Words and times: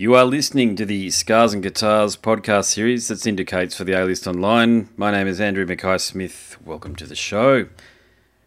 You 0.00 0.14
are 0.14 0.24
listening 0.24 0.76
to 0.76 0.86
the 0.86 1.10
Scars 1.10 1.52
and 1.52 1.62
Guitars 1.62 2.16
podcast 2.16 2.64
series 2.64 3.08
that 3.08 3.20
syndicates 3.20 3.76
for 3.76 3.84
the 3.84 3.92
A 3.92 4.06
List 4.06 4.26
Online. 4.26 4.88
My 4.96 5.10
name 5.10 5.26
is 5.26 5.42
Andrew 5.42 5.66
Mackay 5.66 5.98
Smith. 5.98 6.56
Welcome 6.64 6.96
to 6.96 7.06
the 7.06 7.14
show. 7.14 7.68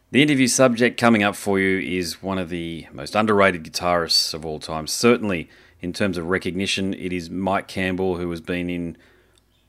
The 0.10 0.24
interview 0.24 0.48
subject 0.48 1.00
coming 1.00 1.22
up 1.22 1.36
for 1.36 1.60
you 1.60 1.78
is 1.78 2.24
one 2.24 2.40
of 2.40 2.50
the 2.50 2.88
most 2.92 3.14
underrated 3.14 3.64
guitarists 3.66 4.34
of 4.34 4.48
all 4.48 4.60
time. 4.60 4.88
Certainly, 4.88 5.48
in 5.80 5.94
terms 5.94 6.18
of 6.18 6.26
recognition, 6.26 6.96
it 6.96 7.14
is 7.14 7.30
Mike 7.30 7.68
Campbell, 7.68 8.18
who 8.18 8.32
has 8.32 8.42
been 8.42 8.68
in 8.68 8.98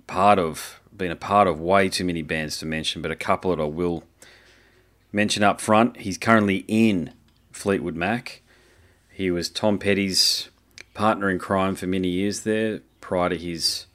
part 0.06 0.38
of 0.38 0.80
been 0.96 1.10
a 1.10 1.16
part 1.16 1.46
of 1.46 1.60
way 1.60 1.90
too 1.90 2.06
many 2.06 2.22
bands 2.22 2.56
to 2.60 2.64
mention, 2.64 3.02
but 3.02 3.10
a 3.10 3.14
couple 3.14 3.54
that 3.54 3.62
I 3.62 3.66
will 3.66 4.04
mention 5.12 5.42
up 5.42 5.60
front. 5.60 5.98
He's 5.98 6.16
currently 6.16 6.64
in 6.66 7.12
Fleetwood 7.52 7.94
Mac. 7.94 8.40
He 9.10 9.30
was 9.30 9.50
Tom 9.50 9.78
Petty's 9.78 10.48
partner 10.94 11.28
in 11.28 11.38
crime 11.38 11.74
for 11.74 11.86
many 11.86 12.08
years 12.08 12.40
there 12.40 12.80
prior 13.00 13.28
to 13.28 13.36
his 13.36 13.86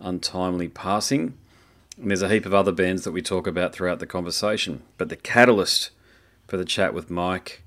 untimely 0.00 0.68
passing. 0.68 1.38
And 1.96 2.10
there's 2.10 2.22
a 2.22 2.28
heap 2.28 2.44
of 2.46 2.54
other 2.54 2.72
bands 2.72 3.04
that 3.04 3.12
we 3.12 3.22
talk 3.22 3.46
about 3.46 3.72
throughout 3.72 4.00
the 4.00 4.06
conversation. 4.06 4.82
But 4.98 5.08
the 5.10 5.16
catalyst 5.16 5.90
for 6.48 6.56
the 6.56 6.64
chat 6.64 6.92
with 6.92 7.10
Mike 7.10 7.62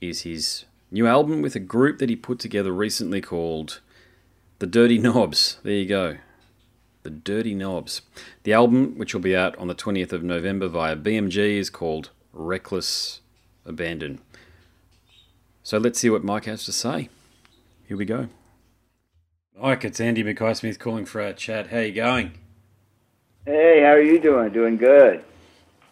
is 0.00 0.22
his 0.22 0.64
new 0.90 1.06
album 1.06 1.42
with 1.42 1.54
a 1.54 1.60
group 1.60 1.98
that 1.98 2.08
he 2.08 2.16
put 2.16 2.38
together 2.38 2.72
recently 2.72 3.20
called 3.20 3.80
The 4.60 4.66
Dirty 4.66 4.98
Knobs. 4.98 5.58
There 5.62 5.74
you 5.74 5.86
go. 5.86 6.16
The 7.02 7.10
Dirty 7.10 7.54
Knobs. 7.54 8.02
The 8.44 8.54
album, 8.54 8.96
which 8.96 9.12
will 9.12 9.20
be 9.20 9.36
out 9.36 9.56
on 9.58 9.68
the 9.68 9.74
20th 9.74 10.12
of 10.12 10.22
November 10.22 10.68
via 10.68 10.96
BMG, 10.96 11.58
is 11.58 11.68
called 11.68 12.10
Wreckless 12.32 13.20
Abandon. 13.66 14.20
So 15.62 15.78
let's 15.78 15.98
see 15.98 16.10
what 16.10 16.24
Mike 16.24 16.46
has 16.46 16.64
to 16.64 16.72
say. 16.72 17.08
Here 17.94 17.98
we 18.00 18.06
go. 18.06 18.28
Mike, 19.56 19.84
it's 19.84 20.00
Andy 20.00 20.24
Mackay 20.24 20.54
Smith 20.54 20.80
calling 20.80 21.04
for 21.04 21.22
our 21.22 21.32
chat. 21.32 21.68
How 21.68 21.78
you 21.78 21.92
going? 21.92 22.32
Hey, 23.46 23.82
how 23.82 23.90
are 23.90 24.02
you 24.02 24.18
doing? 24.18 24.52
Doing 24.52 24.76
good. 24.76 25.22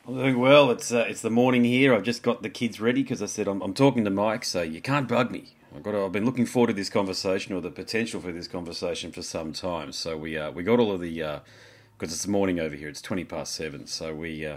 I'm 0.08 0.14
doing 0.16 0.40
well. 0.40 0.72
It's 0.72 0.92
uh, 0.92 1.06
it's 1.08 1.22
the 1.22 1.30
morning 1.30 1.62
here. 1.62 1.94
I've 1.94 2.02
just 2.02 2.24
got 2.24 2.42
the 2.42 2.50
kids 2.50 2.80
ready 2.80 3.04
because 3.04 3.22
I 3.22 3.26
said 3.26 3.46
I'm, 3.46 3.62
I'm 3.62 3.72
talking 3.72 4.04
to 4.04 4.10
Mike, 4.10 4.44
so 4.44 4.62
you 4.62 4.80
can't 4.80 5.06
bug 5.06 5.30
me. 5.30 5.54
I've 5.76 5.84
got. 5.84 5.92
To, 5.92 6.04
I've 6.04 6.10
been 6.10 6.24
looking 6.24 6.44
forward 6.44 6.66
to 6.66 6.72
this 6.72 6.90
conversation 6.90 7.54
or 7.54 7.60
the 7.60 7.70
potential 7.70 8.20
for 8.20 8.32
this 8.32 8.48
conversation 8.48 9.12
for 9.12 9.22
some 9.22 9.52
time. 9.52 9.92
So 9.92 10.16
we 10.16 10.36
uh, 10.36 10.50
we 10.50 10.64
got 10.64 10.80
all 10.80 10.90
of 10.90 11.00
the 11.00 11.18
because 11.18 11.30
uh, 11.30 12.14
it's 12.14 12.24
the 12.24 12.32
morning 12.32 12.58
over 12.58 12.74
here. 12.74 12.88
It's 12.88 13.00
twenty 13.00 13.22
past 13.22 13.54
seven. 13.54 13.86
So 13.86 14.12
we 14.12 14.44
uh, 14.44 14.56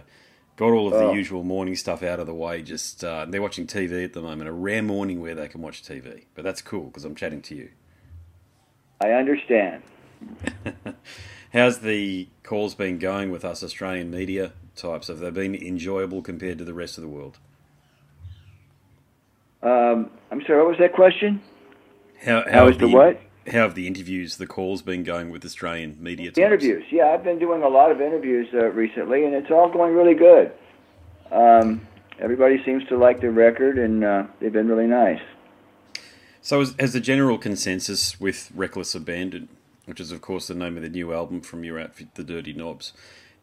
got 0.55 0.71
all 0.71 0.87
of 0.87 0.93
oh. 0.93 1.07
the 1.07 1.13
usual 1.13 1.43
morning 1.43 1.75
stuff 1.75 2.03
out 2.03 2.19
of 2.19 2.27
the 2.27 2.33
way. 2.33 2.61
Just 2.61 3.03
uh, 3.03 3.25
they're 3.25 3.41
watching 3.41 3.67
TV 3.67 4.03
at 4.03 4.13
the 4.13 4.21
moment. 4.21 4.49
A 4.49 4.53
rare 4.53 4.81
morning 4.81 5.21
where 5.21 5.35
they 5.35 5.47
can 5.47 5.61
watch 5.61 5.83
TV, 5.83 6.25
but 6.33 6.43
that's 6.43 6.61
cool 6.61 6.85
because 6.85 7.05
I'm 7.05 7.15
chatting 7.15 7.41
to 7.43 7.55
you. 7.55 7.69
I 9.01 9.11
understand. 9.11 9.83
How's 11.53 11.79
the 11.79 12.27
calls 12.43 12.75
been 12.75 12.97
going 12.99 13.31
with 13.31 13.45
us 13.45 13.63
Australian 13.63 14.11
media 14.11 14.53
types? 14.75 15.07
Have 15.07 15.19
they 15.19 15.29
been 15.29 15.55
enjoyable 15.55 16.21
compared 16.21 16.57
to 16.57 16.65
the 16.65 16.73
rest 16.73 16.97
of 16.97 17.01
the 17.01 17.07
world? 17.07 17.37
Um, 19.61 20.09
I'm 20.31 20.41
sorry. 20.45 20.59
What 20.59 20.69
was 20.69 20.77
that 20.79 20.93
question? 20.93 21.41
How, 22.23 22.43
how, 22.43 22.51
how 22.51 22.67
is 22.67 22.77
the, 22.77 22.87
the 22.87 22.93
what? 22.93 23.21
How 23.47 23.59
have 23.59 23.75
the 23.75 23.85
interviews, 23.85 24.37
the 24.37 24.47
calls 24.47 24.81
been 24.81 25.03
going 25.03 25.29
with 25.29 25.45
Australian 25.45 25.97
media? 25.99 26.31
The 26.31 26.41
interviews, 26.41 26.83
yeah, 26.91 27.09
I've 27.09 27.23
been 27.23 27.37
doing 27.37 27.61
a 27.61 27.67
lot 27.67 27.91
of 27.91 28.01
interviews 28.01 28.47
uh, 28.53 28.71
recently, 28.71 29.23
and 29.23 29.35
it's 29.35 29.51
all 29.51 29.69
going 29.69 29.93
really 29.93 30.15
good. 30.15 30.51
Um, 31.31 31.85
everybody 32.19 32.63
seems 32.65 32.83
to 32.87 32.97
like 32.97 33.21
the 33.21 33.29
record, 33.29 33.77
and 33.77 34.03
uh, 34.03 34.23
they've 34.39 34.51
been 34.51 34.67
really 34.67 34.87
nice. 34.87 35.21
So, 36.41 36.59
has, 36.59 36.75
has, 36.79 36.93
the 36.93 36.99
general 36.99 37.37
consensus 37.37 38.19
with 38.19 38.51
Wreckless 38.55 38.95
Abandon, 38.95 39.49
which 39.85 39.99
is, 39.99 40.11
of 40.11 40.21
course, 40.21 40.47
the 40.47 40.55
name 40.55 40.75
of 40.75 40.81
the 40.81 40.89
new 40.89 41.13
album 41.13 41.41
from 41.41 41.63
your 41.63 41.79
outfit, 41.79 42.15
The 42.15 42.23
Dirty 42.23 42.53
Knobs, 42.53 42.93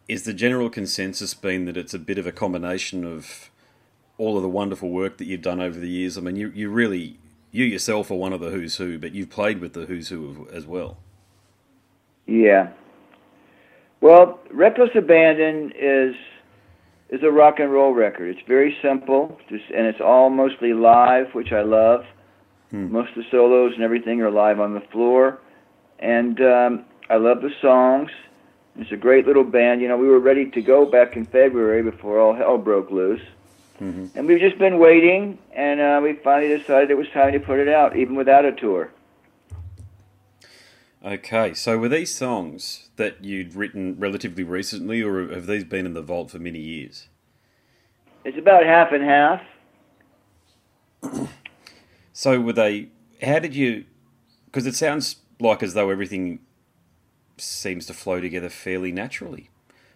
is 0.09 0.25
the 0.25 0.35
general 0.35 0.69
consensus 0.69 1.33
been 1.33 1.65
that 1.67 1.77
it's 1.77 1.95
a 1.95 1.99
bit 1.99 2.19
of 2.19 2.27
a 2.27 2.33
combination 2.33 3.05
of 3.05 3.51
all 4.19 4.37
of 4.37 4.43
the 4.43 4.49
wonderful 4.49 4.91
work 4.91 5.19
that 5.19 5.27
you've 5.27 5.43
done 5.43 5.61
over 5.61 5.79
the 5.79 5.89
years? 5.89 6.19
I 6.19 6.23
mean, 6.23 6.37
you, 6.37 6.51
you 6.55 6.71
really 6.71 7.19
you 7.53 7.67
yourself 7.67 8.11
are 8.11 8.15
one 8.15 8.33
of 8.33 8.41
the 8.41 8.51
who's 8.51 8.77
who, 8.77 8.99
but 8.99 9.15
you've 9.15 9.31
played 9.31 9.61
with 9.61 9.75
the 9.75 9.85
who's 9.87 10.09
who 10.09 10.49
as 10.53 10.67
well. 10.67 10.97
Yeah. 12.27 12.71
Well, 14.01 14.41
Wreckless 14.51 14.91
Abandon 14.97 15.73
is 15.79 16.15
is 17.11 17.23
a 17.23 17.31
rock 17.31 17.57
and 17.59 17.71
roll 17.71 17.93
record. 17.93 18.35
It's 18.35 18.49
very 18.49 18.75
simple, 18.83 19.39
just, 19.51 19.65
and 19.77 19.87
it's 19.87 20.01
all 20.01 20.31
mostly 20.31 20.73
live, 20.73 21.27
which 21.35 21.53
I 21.53 21.61
love. 21.61 22.05
Hmm. 22.71 22.91
Most 22.91 23.11
of 23.11 23.17
the 23.17 23.25
solos 23.31 23.75
and 23.75 23.85
everything 23.85 24.23
are 24.23 24.31
live 24.31 24.59
on 24.59 24.73
the 24.73 24.81
floor, 24.91 25.39
and 25.99 26.41
um, 26.41 26.85
I 27.11 27.17
love 27.17 27.43
the 27.43 27.51
songs. 27.61 28.11
It's 28.77 28.91
a 28.93 28.97
great 28.97 29.27
little 29.27 29.45
band. 29.45 29.83
You 29.83 29.89
know, 29.89 29.99
we 29.99 30.09
were 30.09 30.21
ready 30.21 30.51
to 30.53 30.63
go 30.63 30.91
back 30.91 31.15
in 31.17 31.27
February 31.27 31.83
before 31.83 32.19
all 32.19 32.35
hell 32.35 32.57
broke 32.57 32.91
loose. 32.91 33.21
Mm-hmm. 33.83 34.17
And 34.17 34.29
we've 34.29 34.39
just 34.39 34.59
been 34.59 34.79
waiting, 34.79 35.39
and 35.53 35.81
uh, 35.81 36.01
we 36.01 36.13
finally 36.13 36.57
decided 36.57 36.93
it 36.93 36.97
was 36.97 37.09
time 37.13 37.33
to 37.33 37.41
put 37.41 37.59
it 37.59 37.69
out, 37.69 37.97
even 37.97 38.15
without 38.15 38.45
a 38.45 38.53
tour. 38.53 38.93
Okay, 41.05 41.53
so 41.53 41.77
were 41.77 41.89
these 41.89 42.15
songs 42.15 42.91
that 42.95 43.25
you'd 43.25 43.57
written 43.57 43.97
relatively 43.99 44.45
recently, 44.45 45.03
or 45.03 45.35
have 45.35 45.47
these 45.47 45.65
been 45.65 45.85
in 45.85 45.95
the 45.95 46.03
vault 46.03 46.31
for 46.31 46.39
many 46.39 46.61
years? 46.61 47.09
It's 48.25 48.39
about 48.39 48.65
half 48.65 48.93
and 48.93 49.03
half. 49.03 49.43
so 52.13 52.41
were 52.41 52.53
they? 52.53 52.91
How 53.21 53.41
did 53.41 53.57
you? 53.57 53.87
Because 54.45 54.65
it 54.65 54.77
sounds 54.77 55.17
like 55.41 55.61
as 55.61 55.75
though 55.75 55.91
everything 55.91 56.39
seems 57.37 57.87
to 57.87 57.95
flow 57.95 58.21
together 58.21 58.49
fairly 58.49 58.93
naturally. 58.93 59.51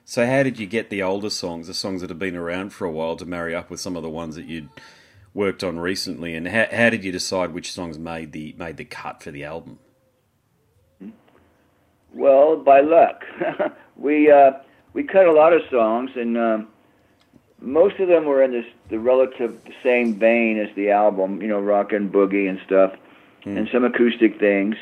So 0.08 0.24
how 0.24 0.44
did 0.44 0.60
you 0.60 0.66
get 0.66 0.88
the 0.88 1.02
older 1.02 1.28
songs, 1.28 1.66
the 1.66 1.74
songs 1.74 2.00
that 2.00 2.10
have 2.10 2.18
been 2.18 2.36
around 2.36 2.70
for 2.70 2.84
a 2.84 2.90
while, 2.92 3.16
to 3.16 3.26
marry 3.26 3.56
up 3.56 3.68
with 3.68 3.80
some 3.80 3.96
of 3.96 4.04
the 4.04 4.08
ones 4.08 4.36
that 4.36 4.46
you'd 4.46 4.68
worked 5.34 5.64
on 5.64 5.80
recently? 5.80 6.36
And 6.36 6.46
how, 6.46 6.66
how 6.70 6.90
did 6.90 7.02
you 7.02 7.10
decide 7.10 7.52
which 7.52 7.72
songs 7.72 7.98
made 7.98 8.30
the 8.30 8.54
made 8.56 8.76
the 8.76 8.84
cut 8.84 9.20
for 9.20 9.32
the 9.32 9.42
album? 9.42 9.80
Well, 12.14 12.56
by 12.56 12.82
luck, 12.82 13.24
we 13.96 14.30
uh, 14.30 14.52
we 14.92 15.02
cut 15.02 15.26
a 15.26 15.32
lot 15.32 15.52
of 15.52 15.62
songs, 15.72 16.12
and 16.14 16.38
um, 16.38 16.68
most 17.60 17.98
of 17.98 18.06
them 18.06 18.26
were 18.26 18.44
in 18.44 18.52
this 18.52 18.66
the 18.88 19.00
relative 19.00 19.58
same 19.82 20.14
vein 20.14 20.56
as 20.56 20.72
the 20.76 20.90
album, 20.90 21.42
you 21.42 21.48
know, 21.48 21.58
rock 21.58 21.92
and 21.92 22.12
boogie 22.12 22.48
and 22.48 22.60
stuff, 22.64 22.92
mm. 23.44 23.58
and 23.58 23.68
some 23.72 23.84
acoustic 23.84 24.38
things. 24.38 24.76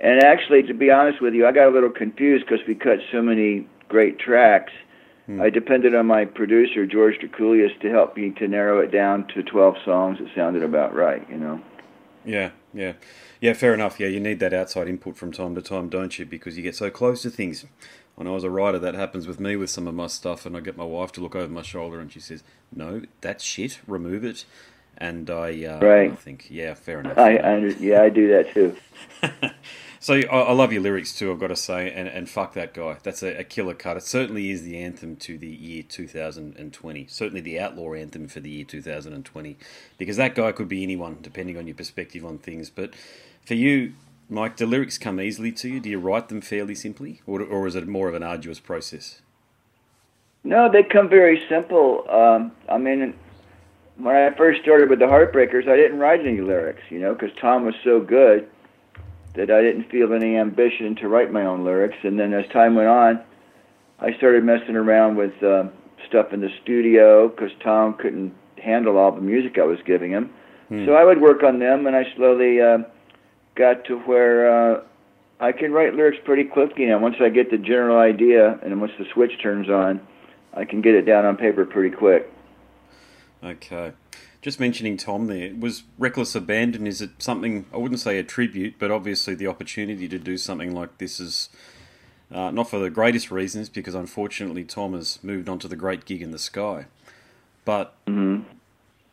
And 0.00 0.24
actually, 0.24 0.62
to 0.62 0.74
be 0.74 0.90
honest 0.90 1.20
with 1.20 1.34
you, 1.34 1.46
I 1.46 1.52
got 1.52 1.68
a 1.68 1.70
little 1.70 1.90
confused 1.90 2.46
because 2.48 2.66
we 2.66 2.74
cut 2.74 3.00
so 3.12 3.20
many 3.20 3.68
great 3.88 4.18
tracks. 4.18 4.72
Hmm. 5.26 5.40
I 5.40 5.50
depended 5.50 5.94
on 5.94 6.06
my 6.06 6.24
producer 6.24 6.86
George 6.86 7.16
Drakoulias 7.18 7.78
to 7.80 7.90
help 7.90 8.16
me 8.16 8.30
to 8.38 8.48
narrow 8.48 8.80
it 8.80 8.90
down 8.90 9.26
to 9.28 9.42
12 9.42 9.76
songs 9.84 10.18
that 10.18 10.28
sounded 10.34 10.62
about 10.62 10.94
right, 10.94 11.26
you 11.30 11.36
know. 11.36 11.60
Yeah, 12.24 12.50
yeah. 12.72 12.94
Yeah, 13.40 13.52
fair 13.52 13.74
enough. 13.74 14.00
Yeah, 14.00 14.08
you 14.08 14.20
need 14.20 14.40
that 14.40 14.54
outside 14.54 14.88
input 14.88 15.16
from 15.16 15.32
time 15.32 15.54
to 15.54 15.62
time, 15.62 15.88
don't 15.88 16.18
you? 16.18 16.24
Because 16.24 16.56
you 16.56 16.62
get 16.62 16.76
so 16.76 16.90
close 16.90 17.22
to 17.22 17.30
things. 17.30 17.66
When 18.14 18.26
I 18.26 18.30
was 18.30 18.44
a 18.44 18.50
writer, 18.50 18.78
that 18.78 18.94
happens 18.94 19.26
with 19.26 19.40
me 19.40 19.56
with 19.56 19.70
some 19.70 19.88
of 19.88 19.94
my 19.94 20.06
stuff, 20.06 20.46
and 20.46 20.56
I 20.56 20.60
get 20.60 20.76
my 20.76 20.84
wife 20.84 21.10
to 21.12 21.20
look 21.20 21.34
over 21.34 21.52
my 21.52 21.62
shoulder 21.62 22.00
and 22.00 22.12
she 22.12 22.20
says, 22.20 22.44
No, 22.72 23.02
that's 23.20 23.42
shit, 23.42 23.80
remove 23.86 24.24
it. 24.24 24.44
And 24.96 25.28
I, 25.28 25.64
uh, 25.64 25.80
right. 25.80 26.12
I 26.12 26.14
think, 26.14 26.46
yeah, 26.48 26.74
fair 26.74 27.00
enough. 27.00 27.18
I, 27.18 27.36
I 27.36 27.56
yeah, 27.80 28.02
I 28.02 28.10
do 28.10 28.28
that 28.28 28.54
too. 28.54 28.76
So 30.04 30.16
I, 30.16 30.20
I, 30.26 30.52
love 30.52 30.70
your 30.70 30.82
lyrics 30.82 31.14
too. 31.14 31.32
I've 31.32 31.38
got 31.38 31.46
to 31.46 31.56
say, 31.56 31.90
and, 31.90 32.06
and 32.06 32.28
fuck 32.28 32.52
that 32.52 32.74
guy. 32.74 32.98
That's 33.02 33.22
a, 33.22 33.38
a, 33.38 33.42
killer 33.42 33.72
cut. 33.72 33.96
It 33.96 34.02
certainly 34.02 34.50
is 34.50 34.62
the 34.62 34.76
anthem 34.76 35.16
to 35.16 35.38
the 35.38 35.48
year 35.48 35.82
2020. 35.82 37.06
Certainly 37.06 37.40
the 37.40 37.58
outlaw 37.58 37.94
anthem 37.94 38.28
for 38.28 38.40
the 38.40 38.50
year 38.50 38.66
2020, 38.66 39.56
because 39.96 40.18
that 40.18 40.34
guy 40.34 40.52
could 40.52 40.68
be 40.68 40.82
anyone, 40.82 41.20
depending 41.22 41.56
on 41.56 41.66
your 41.66 41.74
perspective 41.74 42.22
on 42.22 42.36
things. 42.36 42.68
But 42.68 42.92
for 43.46 43.54
you, 43.54 43.94
Mike, 44.28 44.56
do 44.56 44.66
lyrics 44.66 44.98
come 44.98 45.18
easily 45.18 45.52
to 45.52 45.70
you? 45.70 45.80
Do 45.80 45.88
you 45.88 45.98
write 45.98 46.28
them 46.28 46.42
fairly 46.42 46.74
simply, 46.74 47.22
or 47.26 47.40
or 47.40 47.66
is 47.66 47.74
it 47.74 47.88
more 47.88 48.06
of 48.06 48.14
an 48.14 48.22
arduous 48.22 48.60
process? 48.60 49.22
No, 50.44 50.70
they 50.70 50.82
come 50.82 51.08
very 51.08 51.42
simple. 51.48 52.04
Um, 52.10 52.52
I 52.68 52.76
mean, 52.76 53.14
when 53.96 54.14
I 54.14 54.36
first 54.36 54.60
started 54.60 54.90
with 54.90 54.98
the 54.98 55.06
Heartbreakers, 55.06 55.66
I 55.66 55.76
didn't 55.76 55.98
write 55.98 56.20
any 56.20 56.42
lyrics, 56.42 56.82
you 56.90 56.98
know, 56.98 57.14
because 57.14 57.30
Tom 57.40 57.64
was 57.64 57.74
so 57.82 58.00
good 58.00 58.50
that 59.34 59.50
I 59.50 59.62
didn't 59.62 59.90
feel 59.90 60.12
any 60.12 60.36
ambition 60.36 60.94
to 60.96 61.08
write 61.08 61.32
my 61.32 61.44
own 61.44 61.64
lyrics. 61.64 61.96
And 62.02 62.18
then 62.18 62.32
as 62.32 62.44
time 62.52 62.74
went 62.74 62.88
on, 62.88 63.20
I 64.00 64.14
started 64.16 64.44
messing 64.44 64.76
around 64.76 65.16
with 65.16 65.42
uh, 65.42 65.64
stuff 66.08 66.32
in 66.32 66.40
the 66.40 66.50
studio 66.62 67.28
because 67.28 67.50
Tom 67.62 67.94
couldn't 67.94 68.34
handle 68.62 68.96
all 68.96 69.12
the 69.12 69.20
music 69.20 69.58
I 69.58 69.64
was 69.64 69.78
giving 69.84 70.10
him. 70.10 70.30
Hmm. 70.68 70.86
So 70.86 70.94
I 70.94 71.04
would 71.04 71.20
work 71.20 71.42
on 71.42 71.58
them, 71.58 71.86
and 71.86 71.94
I 71.94 72.04
slowly 72.16 72.60
uh, 72.60 72.78
got 73.54 73.84
to 73.86 73.98
where 74.00 74.74
uh, 74.74 74.80
I 75.40 75.52
can 75.52 75.72
write 75.72 75.94
lyrics 75.94 76.18
pretty 76.24 76.44
quickly 76.44 76.86
now. 76.86 76.98
Once 76.98 77.16
I 77.20 77.28
get 77.28 77.50
the 77.50 77.58
general 77.58 77.98
idea, 77.98 78.58
and 78.62 78.80
once 78.80 78.92
the 78.98 79.04
switch 79.12 79.32
turns 79.42 79.68
on, 79.68 80.00
I 80.54 80.64
can 80.64 80.80
get 80.80 80.94
it 80.94 81.02
down 81.02 81.24
on 81.24 81.36
paper 81.36 81.64
pretty 81.64 81.94
quick. 81.94 82.30
Okay. 83.42 83.92
Just 84.44 84.60
mentioning 84.60 84.98
Tom 84.98 85.26
there, 85.26 85.54
was 85.58 85.84
Wreckless 85.98 86.34
Abandon, 86.34 86.86
is 86.86 87.00
it 87.00 87.12
something, 87.16 87.64
I 87.72 87.78
wouldn't 87.78 88.00
say 88.00 88.18
a 88.18 88.22
tribute, 88.22 88.74
but 88.78 88.90
obviously 88.90 89.34
the 89.34 89.46
opportunity 89.46 90.06
to 90.06 90.18
do 90.18 90.36
something 90.36 90.74
like 90.74 90.98
this 90.98 91.18
is 91.18 91.48
uh, 92.30 92.50
not 92.50 92.68
for 92.68 92.78
the 92.78 92.90
greatest 92.90 93.30
reasons, 93.30 93.70
because 93.70 93.94
unfortunately 93.94 94.62
Tom 94.62 94.92
has 94.92 95.18
moved 95.22 95.48
on 95.48 95.58
to 95.60 95.66
the 95.68 95.76
great 95.76 96.04
gig 96.04 96.20
in 96.20 96.30
the 96.30 96.38
sky. 96.38 96.84
But 97.64 97.94
hmm 98.06 98.42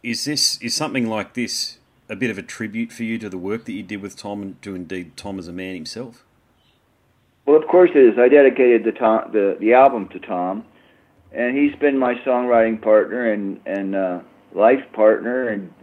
is 0.04 0.26
this, 0.26 0.62
is 0.62 0.76
something 0.76 1.08
like 1.08 1.34
this 1.34 1.78
a 2.10 2.16
bit 2.18 2.30
of 2.30 2.38
a 2.38 2.42
tribute 2.42 2.92
for 2.92 3.04
you 3.04 3.18
to 3.20 3.30
the 3.30 3.38
work 3.38 3.64
that 3.66 3.72
you 3.72 3.84
did 3.84 4.02
with 4.02 4.18
Tom 4.18 4.42
and 4.42 4.62
to 4.64 4.76
indeed 4.76 5.16
Tom 5.16 5.40
as 5.40 5.48
a 5.48 5.54
man 5.54 5.76
himself? 5.76 6.26
Well, 7.46 7.56
of 7.56 7.68
course 7.70 7.92
it 7.96 8.00
is. 8.00 8.20
I 8.20 8.28
dedicated 8.28 8.84
the 8.84 8.92
Tom, 8.92 9.32
the 9.32 9.58
the 9.60 9.74
album 9.74 10.10
to 10.10 10.20
Tom, 10.20 10.66
and 11.32 11.58
he's 11.58 11.76
been 11.80 11.98
my 11.98 12.16
songwriting 12.26 12.82
partner 12.82 13.32
and 13.32 13.62
and 13.66 13.96
uh, 13.96 14.20
life 14.54 14.84
partner 14.94 15.48
and 15.50 15.74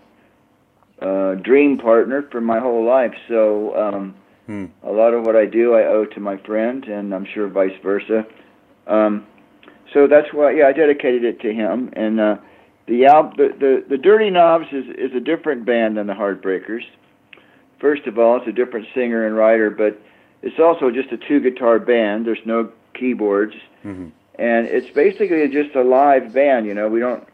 uh, 1.00 1.34
dream 1.36 1.78
partner 1.78 2.22
for 2.30 2.40
my 2.40 2.58
whole 2.58 2.84
life. 2.84 3.14
So 3.28 3.76
um, 3.76 4.14
Hmm. 4.46 4.64
a 4.82 4.90
lot 4.90 5.12
of 5.12 5.26
what 5.26 5.36
I 5.36 5.44
do, 5.44 5.74
I 5.74 5.84
owe 5.84 6.06
to 6.06 6.20
my 6.20 6.38
friend, 6.38 6.82
and 6.86 7.14
I'm 7.14 7.26
sure 7.26 7.48
vice 7.48 7.76
versa. 7.82 8.24
Um, 8.86 9.26
so 9.92 10.06
that's 10.06 10.32
why, 10.32 10.52
yeah, 10.52 10.68
I 10.68 10.72
dedicated 10.72 11.22
it 11.22 11.38
to 11.40 11.52
him. 11.52 11.90
And 11.92 12.18
uh, 12.18 12.36
the, 12.86 13.04
al- 13.04 13.34
the 13.36 13.54
the 13.60 13.84
the 13.86 13.98
Dirty 13.98 14.30
Knobs 14.30 14.68
is 14.72 14.86
is 14.96 15.14
a 15.14 15.20
different 15.20 15.66
band 15.66 15.98
than 15.98 16.06
the 16.06 16.14
Heartbreakers. 16.14 16.84
First 17.78 18.06
of 18.06 18.18
all, 18.18 18.38
it's 18.38 18.48
a 18.48 18.52
different 18.52 18.86
singer 18.94 19.26
and 19.26 19.36
writer, 19.36 19.68
but 19.68 20.00
it's 20.40 20.58
also 20.58 20.90
just 20.90 21.12
a 21.12 21.18
two 21.18 21.40
guitar 21.40 21.78
band. 21.78 22.26
There's 22.26 22.44
no 22.46 22.70
keyboards, 22.94 23.54
Mhm. 23.84 24.12
and 24.38 24.66
it's 24.66 24.88
basically 24.88 25.46
just 25.48 25.74
a 25.76 25.82
live 25.82 26.32
band. 26.32 26.64
You 26.64 26.72
know, 26.72 26.88
we 26.88 27.00
don't 27.00 27.27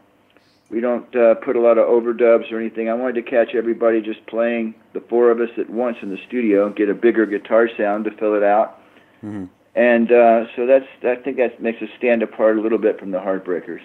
we 0.75 0.81
don't 0.81 1.15
uh, 1.15 1.35
put 1.35 1.55
a 1.55 1.61
lot 1.61 1.77
of 1.77 1.87
overdubs 1.87 2.51
or 2.51 2.59
anything. 2.59 2.89
I 2.89 2.93
wanted 2.95 3.15
to 3.15 3.21
catch 3.21 3.55
everybody 3.55 4.01
just 4.01 4.25
playing 4.27 4.75
the 4.91 4.99
four 4.99 5.31
of 5.31 5.39
us 5.39 5.47
at 5.57 5.69
once 5.69 5.95
in 6.01 6.09
the 6.09 6.17
studio 6.27 6.65
and 6.65 6.75
get 6.75 6.89
a 6.89 6.93
bigger 6.93 7.25
guitar 7.25 7.69
sound 7.77 8.03
to 8.03 8.11
fill 8.11 8.35
it 8.35 8.43
out. 8.43 8.81
Mhm. 9.23 9.47
And 9.73 10.11
uh, 10.11 10.47
so 10.53 10.65
that's 10.65 10.85
I 11.01 11.15
think 11.15 11.37
that 11.37 11.61
makes 11.61 11.81
us 11.81 11.87
stand 11.97 12.23
apart 12.23 12.57
a 12.57 12.61
little 12.61 12.77
bit 12.77 12.99
from 12.99 13.11
the 13.11 13.19
Heartbreakers. 13.19 13.79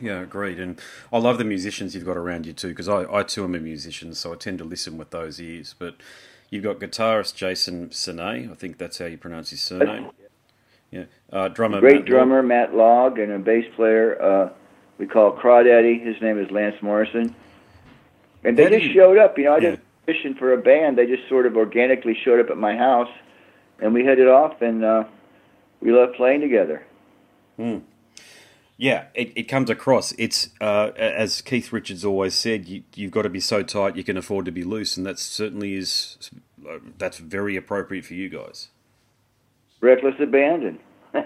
Yeah, 0.00 0.20
agreed. 0.20 0.60
And 0.60 0.80
I 1.12 1.18
love 1.18 1.36
the 1.36 1.44
musicians 1.44 1.96
you've 1.96 2.06
got 2.06 2.16
around 2.16 2.46
you 2.46 2.52
too, 2.52 2.68
because 2.68 2.88
I, 2.88 3.04
I 3.12 3.24
too 3.24 3.42
am 3.42 3.56
a 3.56 3.58
musician, 3.58 4.14
so 4.14 4.32
I 4.32 4.36
tend 4.36 4.58
to 4.58 4.64
listen 4.64 4.98
with 4.98 5.10
those 5.10 5.40
ears. 5.40 5.74
But 5.76 5.96
you've 6.48 6.62
got 6.62 6.78
guitarist 6.78 7.34
Jason 7.34 7.90
Sine, 7.90 8.50
I 8.52 8.54
think 8.54 8.78
that's 8.78 8.98
how 8.98 9.06
you 9.06 9.18
pronounce 9.18 9.50
his 9.50 9.62
surname. 9.62 10.10
Yeah, 10.92 11.04
uh, 11.32 11.48
drummer 11.48 11.80
Great 11.80 11.96
Matt 11.96 12.04
drummer 12.06 12.42
Matt 12.42 12.72
Laug 12.72 13.20
and 13.20 13.32
a 13.32 13.38
bass 13.40 13.66
player 13.74 14.22
uh, 14.22 14.50
we 14.98 15.06
call 15.06 15.32
Crawdaddy. 15.32 16.04
His 16.04 16.20
name 16.20 16.38
is 16.38 16.50
Lance 16.50 16.76
Morrison. 16.82 17.34
And 18.44 18.56
they 18.56 18.68
just 18.68 18.92
showed 18.94 19.18
up. 19.18 19.38
You 19.38 19.44
know, 19.44 19.52
I 19.52 19.56
Yeah. 19.56 19.60
didn't 19.70 19.80
audition 20.08 20.34
for 20.34 20.52
a 20.52 20.58
band. 20.58 20.96
They 20.96 21.06
just 21.06 21.28
sort 21.28 21.44
of 21.46 21.56
organically 21.56 22.14
showed 22.24 22.40
up 22.40 22.50
at 22.50 22.56
my 22.56 22.74
house, 22.76 23.10
and 23.80 23.92
we 23.92 24.04
hit 24.04 24.18
it 24.18 24.28
off, 24.28 24.62
and 24.62 24.82
uh, 24.84 25.04
we 25.80 25.92
love 25.92 26.14
playing 26.14 26.40
together. 26.40 26.82
Yeah, 28.80 29.06
it, 29.14 29.32
it 29.34 29.42
comes 29.44 29.68
across. 29.68 30.12
It's 30.12 30.50
uh, 30.60 30.92
as 30.96 31.42
Keith 31.42 31.72
Richards 31.72 32.04
always 32.04 32.34
said, 32.34 32.66
you, 32.68 32.84
you've 32.94 33.10
got 33.10 33.22
to 33.22 33.28
be 33.28 33.40
so 33.40 33.62
tight 33.62 33.96
you 33.96 34.04
can 34.04 34.16
afford 34.16 34.44
to 34.46 34.52
be 34.52 34.62
loose, 34.62 34.96
and 34.96 35.04
that 35.04 35.18
certainly 35.18 35.74
is 35.74 36.30
uh, 36.68 36.78
that's 36.96 37.18
very 37.18 37.56
appropriate 37.56 38.04
for 38.04 38.14
you 38.14 38.28
guys. 38.28 38.68
Reckless 39.80 40.14
abandon. 40.20 40.78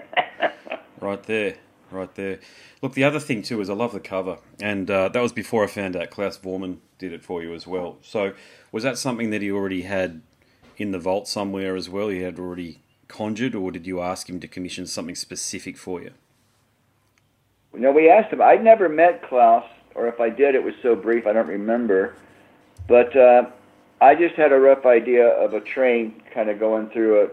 Right 0.99 1.21
there, 1.23 1.55
right 1.93 2.13
there. 2.15 2.39
Look, 2.81 2.93
the 2.93 3.03
other 3.03 3.19
thing 3.19 3.41
too 3.41 3.61
is 3.61 3.69
I 3.69 3.73
love 3.73 3.93
the 3.93 3.99
cover, 3.99 4.37
and 4.59 4.89
uh, 4.89 5.09
that 5.09 5.21
was 5.21 5.31
before 5.31 5.63
I 5.63 5.67
found 5.67 5.95
out 5.95 6.09
Klaus 6.09 6.37
Voormann 6.37 6.77
did 6.97 7.13
it 7.13 7.23
for 7.23 7.41
you 7.41 7.53
as 7.53 7.65
well. 7.67 7.97
So, 8.01 8.33
was 8.71 8.83
that 8.83 8.97
something 8.97 9.29
that 9.29 9.41
he 9.41 9.51
already 9.51 9.83
had 9.83 10.21
in 10.77 10.91
the 10.91 10.99
vault 10.99 11.27
somewhere 11.27 11.75
as 11.75 11.89
well? 11.89 12.09
He 12.09 12.21
had 12.21 12.39
already 12.39 12.81
conjured, 13.07 13.55
or 13.55 13.71
did 13.71 13.85
you 13.85 14.01
ask 14.01 14.29
him 14.29 14.39
to 14.39 14.47
commission 14.47 14.87
something 14.87 15.15
specific 15.15 15.77
for 15.77 16.01
you? 16.01 16.11
No, 17.73 17.91
we 17.91 18.09
asked 18.09 18.31
him. 18.31 18.41
I'd 18.41 18.63
never 18.63 18.87
met 18.87 19.27
Klaus, 19.27 19.65
or 19.95 20.07
if 20.07 20.19
I 20.19 20.29
did, 20.29 20.55
it 20.55 20.63
was 20.63 20.73
so 20.81 20.95
brief 20.95 21.25
I 21.25 21.33
don't 21.33 21.47
remember. 21.47 22.15
But 22.87 23.15
uh, 23.15 23.45
I 24.01 24.15
just 24.15 24.35
had 24.35 24.51
a 24.51 24.59
rough 24.59 24.85
idea 24.85 25.27
of 25.27 25.53
a 25.53 25.61
train 25.61 26.21
kind 26.33 26.49
of 26.49 26.59
going 26.59 26.89
through 26.89 27.21
a, 27.21 27.27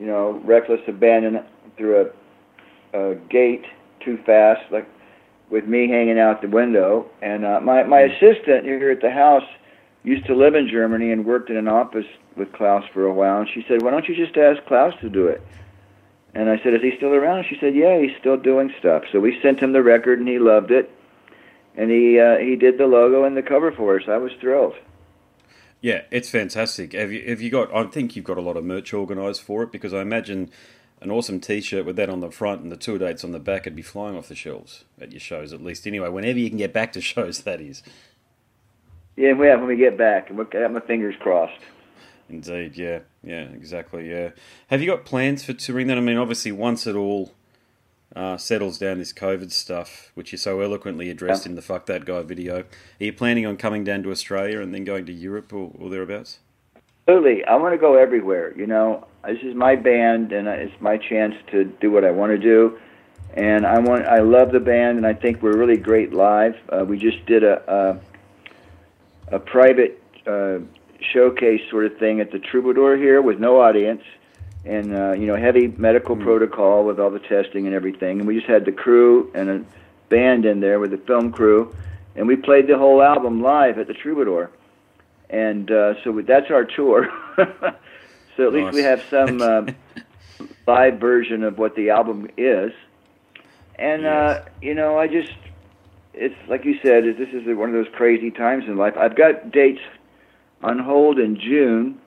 you 0.00 0.06
know, 0.06 0.40
reckless 0.44 0.80
abandon 0.88 1.44
through 1.76 2.00
a, 2.00 2.10
a 2.92 3.14
gate 3.28 3.64
too 4.00 4.18
fast, 4.24 4.60
like 4.70 4.88
with 5.50 5.66
me 5.66 5.88
hanging 5.88 6.18
out 6.18 6.42
the 6.42 6.48
window. 6.48 7.10
And 7.20 7.44
uh, 7.44 7.60
my 7.60 7.82
my 7.84 8.00
assistant 8.00 8.64
here 8.64 8.90
at 8.90 9.00
the 9.00 9.10
house 9.10 9.44
used 10.02 10.26
to 10.26 10.34
live 10.34 10.54
in 10.54 10.68
Germany 10.68 11.12
and 11.12 11.24
worked 11.24 11.50
in 11.50 11.56
an 11.56 11.68
office 11.68 12.06
with 12.36 12.52
Klaus 12.52 12.84
for 12.92 13.04
a 13.04 13.12
while. 13.12 13.40
And 13.40 13.48
she 13.52 13.64
said, 13.68 13.82
"Why 13.82 13.90
don't 13.90 14.08
you 14.08 14.16
just 14.16 14.36
ask 14.36 14.64
Klaus 14.66 14.94
to 15.00 15.08
do 15.08 15.28
it?" 15.28 15.42
And 16.34 16.48
I 16.48 16.58
said, 16.62 16.74
"Is 16.74 16.82
he 16.82 16.96
still 16.96 17.12
around?" 17.12 17.38
And 17.38 17.46
She 17.46 17.58
said, 17.60 17.74
"Yeah, 17.74 18.00
he's 18.00 18.16
still 18.18 18.36
doing 18.36 18.72
stuff." 18.78 19.04
So 19.12 19.20
we 19.20 19.38
sent 19.42 19.60
him 19.60 19.72
the 19.72 19.82
record, 19.82 20.18
and 20.18 20.28
he 20.28 20.38
loved 20.38 20.70
it. 20.70 20.90
And 21.76 21.90
he 21.90 22.18
uh, 22.18 22.38
he 22.38 22.56
did 22.56 22.78
the 22.78 22.86
logo 22.86 23.24
and 23.24 23.36
the 23.36 23.42
cover 23.42 23.72
for 23.72 23.98
us. 23.98 24.08
I 24.08 24.16
was 24.16 24.32
thrilled. 24.40 24.74
Yeah, 25.80 26.02
it's 26.10 26.30
fantastic. 26.30 26.92
Have 26.92 27.12
you 27.12 27.28
have 27.28 27.40
you 27.40 27.50
got? 27.50 27.74
I 27.74 27.84
think 27.84 28.14
you've 28.14 28.24
got 28.24 28.38
a 28.38 28.42
lot 28.42 28.56
of 28.56 28.64
merch 28.64 28.94
organised 28.94 29.42
for 29.42 29.62
it 29.64 29.72
because 29.72 29.92
I 29.92 30.00
imagine 30.00 30.50
an 31.04 31.10
awesome 31.10 31.40
T-shirt 31.40 31.84
with 31.84 31.96
that 31.96 32.08
on 32.08 32.20
the 32.20 32.30
front 32.30 32.62
and 32.62 32.70
the 32.72 32.76
tour 32.76 32.98
dates 32.98 33.24
on 33.24 33.32
the 33.32 33.38
back 33.40 33.64
would 33.64 33.76
be 33.76 33.82
flying 33.82 34.16
off 34.16 34.28
the 34.28 34.34
shelves 34.34 34.84
at 35.00 35.12
your 35.12 35.20
shows 35.20 35.52
at 35.52 35.62
least. 35.62 35.86
Anyway, 35.86 36.08
whenever 36.08 36.38
you 36.38 36.48
can 36.48 36.58
get 36.58 36.72
back 36.72 36.92
to 36.92 37.00
shows, 37.12 37.40
that 37.42 37.60
is. 37.60 37.82
Yeah, 39.16 39.32
we 39.34 39.46
have 39.48 39.58
when 39.60 39.68
we 39.68 39.76
get 39.76 39.98
back, 39.98 40.30
we 40.30 40.44
got 40.44 40.72
my 40.72 40.80
fingers 40.80 41.14
crossed. 41.20 41.60
Indeed, 42.30 42.76
yeah, 42.76 43.00
yeah, 43.22 43.42
exactly, 43.42 44.08
yeah. 44.08 44.30
Have 44.68 44.80
you 44.80 44.86
got 44.86 45.04
plans 45.04 45.44
for 45.44 45.52
touring 45.52 45.86
then? 45.88 45.98
I 45.98 46.00
mean, 46.00 46.16
obviously, 46.16 46.50
once 46.50 46.86
it 46.86 46.96
all 46.96 47.34
uh, 48.16 48.38
settles 48.38 48.78
down, 48.78 48.98
this 48.98 49.12
COVID 49.12 49.52
stuff, 49.52 50.12
which 50.14 50.32
you 50.32 50.38
so 50.38 50.60
eloquently 50.60 51.10
addressed 51.10 51.44
Yeah. 51.44 51.50
in 51.50 51.56
the 51.56 51.62
"Fuck 51.62 51.84
That 51.86 52.06
Guy" 52.06 52.22
video, 52.22 52.60
are 52.60 52.64
you 53.04 53.12
planning 53.12 53.44
on 53.44 53.58
coming 53.58 53.84
down 53.84 54.02
to 54.04 54.10
Australia 54.10 54.60
and 54.60 54.72
then 54.72 54.84
going 54.84 55.04
to 55.06 55.12
Europe 55.12 55.52
or, 55.52 55.72
or 55.78 55.90
thereabouts? 55.90 56.38
Absolutely, 57.08 57.44
I 57.44 57.56
want 57.56 57.74
to 57.74 57.78
go 57.78 57.96
everywhere. 57.96 58.56
You 58.56 58.68
know, 58.68 59.08
this 59.26 59.38
is 59.42 59.56
my 59.56 59.74
band, 59.74 60.30
and 60.30 60.46
it's 60.46 60.80
my 60.80 60.98
chance 60.98 61.34
to 61.50 61.64
do 61.64 61.90
what 61.90 62.04
I 62.04 62.12
want 62.12 62.30
to 62.30 62.38
do. 62.38 62.78
And 63.34 63.66
I 63.66 63.80
want, 63.80 64.06
I 64.06 64.20
love 64.20 64.52
the 64.52 64.60
band, 64.60 64.98
and 64.98 65.06
I 65.06 65.12
think 65.12 65.42
we're 65.42 65.56
really 65.56 65.76
great 65.76 66.12
live. 66.12 66.54
Uh, 66.68 66.84
we 66.84 66.98
just 66.98 67.24
did 67.26 67.42
a 67.42 68.00
a, 69.30 69.36
a 69.36 69.38
private 69.40 70.00
uh, 70.28 70.58
showcase 71.00 71.62
sort 71.70 71.86
of 71.86 71.98
thing 71.98 72.20
at 72.20 72.30
the 72.30 72.38
Troubadour 72.38 72.96
here 72.96 73.20
with 73.20 73.40
no 73.40 73.60
audience, 73.60 74.02
and 74.64 74.94
uh, 74.94 75.12
you 75.14 75.26
know, 75.26 75.34
heavy 75.34 75.68
medical 75.76 76.14
protocol 76.14 76.84
with 76.84 77.00
all 77.00 77.10
the 77.10 77.18
testing 77.18 77.66
and 77.66 77.74
everything. 77.74 78.20
And 78.20 78.28
we 78.28 78.36
just 78.36 78.48
had 78.48 78.64
the 78.64 78.70
crew 78.72 79.28
and 79.34 79.50
a 79.50 79.64
band 80.08 80.44
in 80.44 80.60
there 80.60 80.78
with 80.78 80.92
the 80.92 80.98
film 80.98 81.32
crew, 81.32 81.74
and 82.14 82.28
we 82.28 82.36
played 82.36 82.68
the 82.68 82.78
whole 82.78 83.02
album 83.02 83.42
live 83.42 83.78
at 83.78 83.88
the 83.88 83.94
Troubadour 83.94 84.52
and 85.32 85.70
uh, 85.70 85.94
so 86.04 86.20
that's 86.20 86.50
our 86.50 86.64
tour. 86.64 87.08
so 88.36 88.46
at 88.46 88.52
least 88.52 88.74
we 88.74 88.82
have 88.82 89.02
some 89.10 89.40
uh, 89.40 89.66
live 90.66 91.00
version 91.00 91.42
of 91.42 91.58
what 91.58 91.74
the 91.74 91.90
album 91.90 92.28
is. 92.36 92.72
And 93.76 94.06
uh, 94.06 94.42
you 94.60 94.74
know, 94.74 94.98
I 94.98 95.08
just 95.08 95.32
it's 96.14 96.34
like 96.48 96.64
you 96.64 96.78
said, 96.82 97.04
this 97.04 97.30
is 97.30 97.42
one 97.56 97.70
of 97.70 97.74
those 97.74 97.92
crazy 97.94 98.30
times 98.30 98.64
in 98.66 98.76
life. 98.76 98.94
I've 98.96 99.16
got 99.16 99.50
dates 99.50 99.80
on 100.62 100.78
hold 100.78 101.18
in 101.18 101.40
June, 101.40 101.98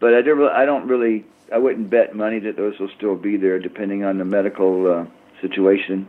but 0.00 0.12
I 0.12 0.20
don't. 0.22 0.38
re- 0.38 0.52
I 0.52 0.64
don't 0.64 0.88
really. 0.88 1.24
I 1.52 1.58
wouldn't 1.58 1.88
bet 1.88 2.16
money 2.16 2.40
that 2.40 2.56
those 2.56 2.78
will 2.80 2.90
still 2.96 3.14
be 3.14 3.36
there, 3.36 3.60
depending 3.60 4.04
on 4.04 4.18
the 4.18 4.24
medical 4.24 4.90
uh, 4.90 5.06
situation. 5.40 6.08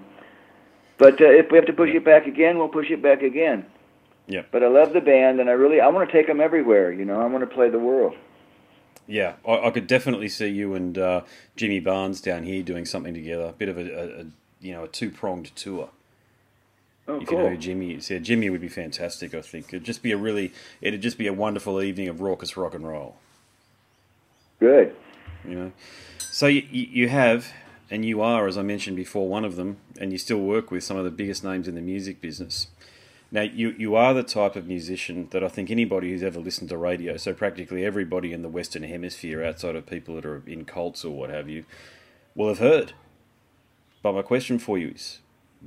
But 0.97 1.21
uh, 1.21 1.25
if 1.25 1.51
we 1.51 1.57
have 1.57 1.67
to 1.67 1.73
push 1.73 1.91
it 1.91 2.03
back 2.03 2.25
again, 2.25 2.57
we'll 2.57 2.69
push 2.69 2.89
it 2.89 3.03
back 3.03 3.21
again. 3.21 3.65
Yep. 4.27 4.47
But 4.51 4.63
I 4.63 4.67
love 4.67 4.93
the 4.93 5.01
band, 5.01 5.39
and 5.39 5.49
I 5.49 5.53
really 5.53 5.79
I 5.79 5.87
want 5.87 6.09
to 6.09 6.11
take 6.11 6.27
them 6.27 6.41
everywhere. 6.41 6.91
You 6.91 7.05
know, 7.05 7.21
I 7.21 7.25
want 7.25 7.47
to 7.47 7.53
play 7.53 7.69
the 7.69 7.79
world. 7.79 8.15
Yeah, 9.07 9.33
I, 9.47 9.67
I 9.67 9.71
could 9.71 9.87
definitely 9.87 10.29
see 10.29 10.47
you 10.47 10.73
and 10.73 10.97
uh, 10.97 11.21
Jimmy 11.55 11.79
Barnes 11.79 12.21
down 12.21 12.43
here 12.43 12.63
doing 12.63 12.85
something 12.85 13.13
together. 13.13 13.45
A 13.45 13.51
bit 13.53 13.69
of 13.69 13.77
a, 13.77 13.81
a, 13.81 14.21
a 14.21 14.25
you 14.61 14.73
know 14.73 14.83
a 14.85 14.87
two 14.87 15.11
pronged 15.11 15.55
tour. 15.55 15.89
Oh, 17.07 17.21
if 17.21 17.29
you 17.29 17.37
know 17.37 17.49
who 17.49 17.57
Jimmy 17.57 17.93
is, 17.93 18.09
yeah, 18.09 18.17
Jimmy 18.17 18.49
would 18.49 18.61
be 18.61 18.67
fantastic. 18.67 19.35
I 19.35 19.41
think 19.41 19.67
it'd 19.67 19.83
just 19.83 20.01
be 20.01 20.11
a 20.11 20.17
really, 20.17 20.51
it'd 20.81 21.03
just 21.03 21.19
be 21.19 21.27
a 21.27 21.33
wonderful 21.33 21.79
evening 21.79 22.07
of 22.07 22.19
raucous 22.19 22.57
rock 22.57 22.73
and 22.73 22.87
roll. 22.87 23.17
Good. 24.59 24.95
You 25.47 25.55
know, 25.55 25.71
so 26.17 26.47
you 26.47 26.63
you 26.71 27.09
have, 27.09 27.53
and 27.91 28.03
you 28.03 28.21
are, 28.21 28.47
as 28.47 28.57
I 28.57 28.63
mentioned 28.63 28.95
before, 28.95 29.29
one 29.29 29.45
of 29.45 29.55
them, 29.55 29.77
and 29.99 30.11
you 30.11 30.17
still 30.17 30.39
work 30.39 30.71
with 30.71 30.83
some 30.83 30.97
of 30.97 31.03
the 31.03 31.11
biggest 31.11 31.43
names 31.43 31.67
in 31.67 31.75
the 31.75 31.81
music 31.81 32.21
business. 32.21 32.69
Now, 33.35 33.41
you, 33.41 33.75
you 33.77 33.95
are 33.95 34.13
the 34.13 34.23
type 34.23 34.55
of 34.55 34.65
musician 34.65 35.27
that 35.31 35.43
I 35.43 35.49
think 35.49 35.69
anybody 35.69 36.09
who's 36.09 36.23
ever 36.23 36.39
listened 36.39 36.69
to 36.69 36.77
radio, 36.77 37.17
so 37.17 37.33
practically 37.33 37.83
everybody 37.83 38.31
in 38.31 38.43
the 38.43 38.47
Western 38.47 38.83
Hemisphere, 38.83 39.43
outside 39.43 39.75
of 39.75 39.85
people 39.85 40.15
that 40.15 40.25
are 40.25 40.41
in 40.47 40.63
cults 40.63 41.03
or 41.03 41.13
what 41.13 41.29
have 41.29 41.49
you, 41.49 41.65
will 42.33 42.47
have 42.47 42.59
heard. 42.59 42.93
But 44.01 44.13
my 44.13 44.21
question 44.21 44.57
for 44.57 44.77
you 44.77 44.93
is 44.95 45.19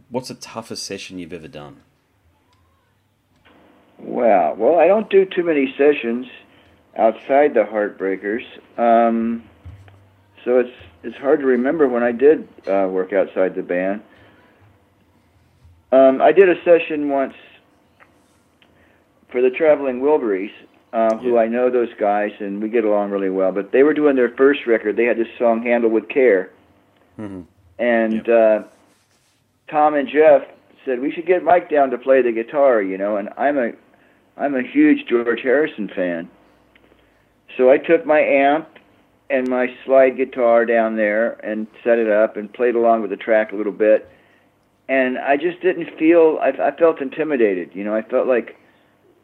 what's 0.09 0.29
the 0.29 0.35
toughest 0.35 0.87
session 0.87 1.19
you've 1.19 1.35
ever 1.35 1.47
done? 1.47 1.83
Wow. 3.99 4.55
Well, 4.57 4.79
I 4.79 4.87
don't 4.87 5.11
do 5.11 5.27
too 5.27 5.45
many 5.45 5.75
sessions 5.77 6.25
outside 6.97 7.53
the 7.53 7.65
Heartbreakers, 7.65 8.47
um, 8.79 9.45
so 10.43 10.59
it's 10.59 10.75
it's 11.03 11.19
hard 11.19 11.41
to 11.41 11.47
remember 11.47 11.87
when 11.87 12.03
I 12.03 12.13
did 12.13 12.49
uh, 12.67 12.89
work 12.89 13.13
outside 13.13 13.55
the 13.55 13.63
band. 13.63 14.01
Um, 15.93 16.23
I 16.23 16.33
did 16.33 16.49
a 16.49 16.57
session 16.65 17.11
once 17.11 17.35
for 19.31 19.43
the 19.43 19.51
Traveling 19.51 20.01
Wilburys, 20.01 20.53
uh, 20.93 21.17
who 21.19 21.35
Yeah. 21.35 21.41
I 21.41 21.47
know 21.49 21.71
those 21.71 21.93
guys 21.99 22.33
and 22.41 22.63
we 22.63 22.69
get 22.69 22.85
along 22.85 23.11
really 23.11 23.31
well. 23.31 23.53
But 23.53 23.73
they 23.73 23.83
were 23.83 23.95
doing 23.95 24.17
their 24.17 24.31
first 24.31 24.67
record. 24.67 24.97
They 24.97 25.05
had 25.05 25.19
this 25.19 25.29
song 25.39 25.63
"Handle 25.63 25.91
with 25.91 26.09
Care," 26.09 26.51
hmm 27.17 27.43
and 27.79 28.29
uh, 28.29 28.63
Tom 29.71 29.95
and 29.95 30.09
Jeff 30.09 30.43
said 30.85 31.01
we 31.01 31.13
should 31.13 31.27
get 31.27 31.45
Mike 31.45 31.71
down 31.71 31.91
to 31.91 31.99
play 31.99 32.23
the 32.23 32.33
guitar, 32.33 32.83
you 32.83 32.99
know. 32.99 33.17
And 33.17 33.29
I'm 33.37 33.59
a 33.59 33.73
I'm 34.37 34.55
a 34.55 34.63
huge 34.63 35.07
George 35.09 35.41
Harrison 35.43 35.89
fan, 35.95 36.29
so 37.57 37.71
I 37.71 37.79
took 37.79 38.07
my 38.07 38.21
amp 38.21 38.69
and 39.31 39.49
my 39.49 39.67
slide 39.85 40.17
guitar 40.17 40.65
down 40.65 40.97
there 40.97 41.33
and 41.45 41.67
set 41.85 41.99
it 41.99 42.09
up 42.11 42.37
and 42.37 42.53
played 42.53 42.75
along 42.75 43.03
with 43.03 43.11
the 43.11 43.17
track 43.17 43.53
a 43.53 43.57
little 43.57 43.73
bit. 43.73 44.09
And 44.89 45.19
I 45.19 45.37
just 45.37 45.61
didn't 45.61 45.99
feel 45.99 46.39
I, 46.41 46.49
I 46.49 46.71
felt 46.71 47.03
intimidated, 47.03 47.71
you 47.75 47.85
know. 47.85 47.95
I 47.95 48.01
felt 48.03 48.27
like 48.27 48.57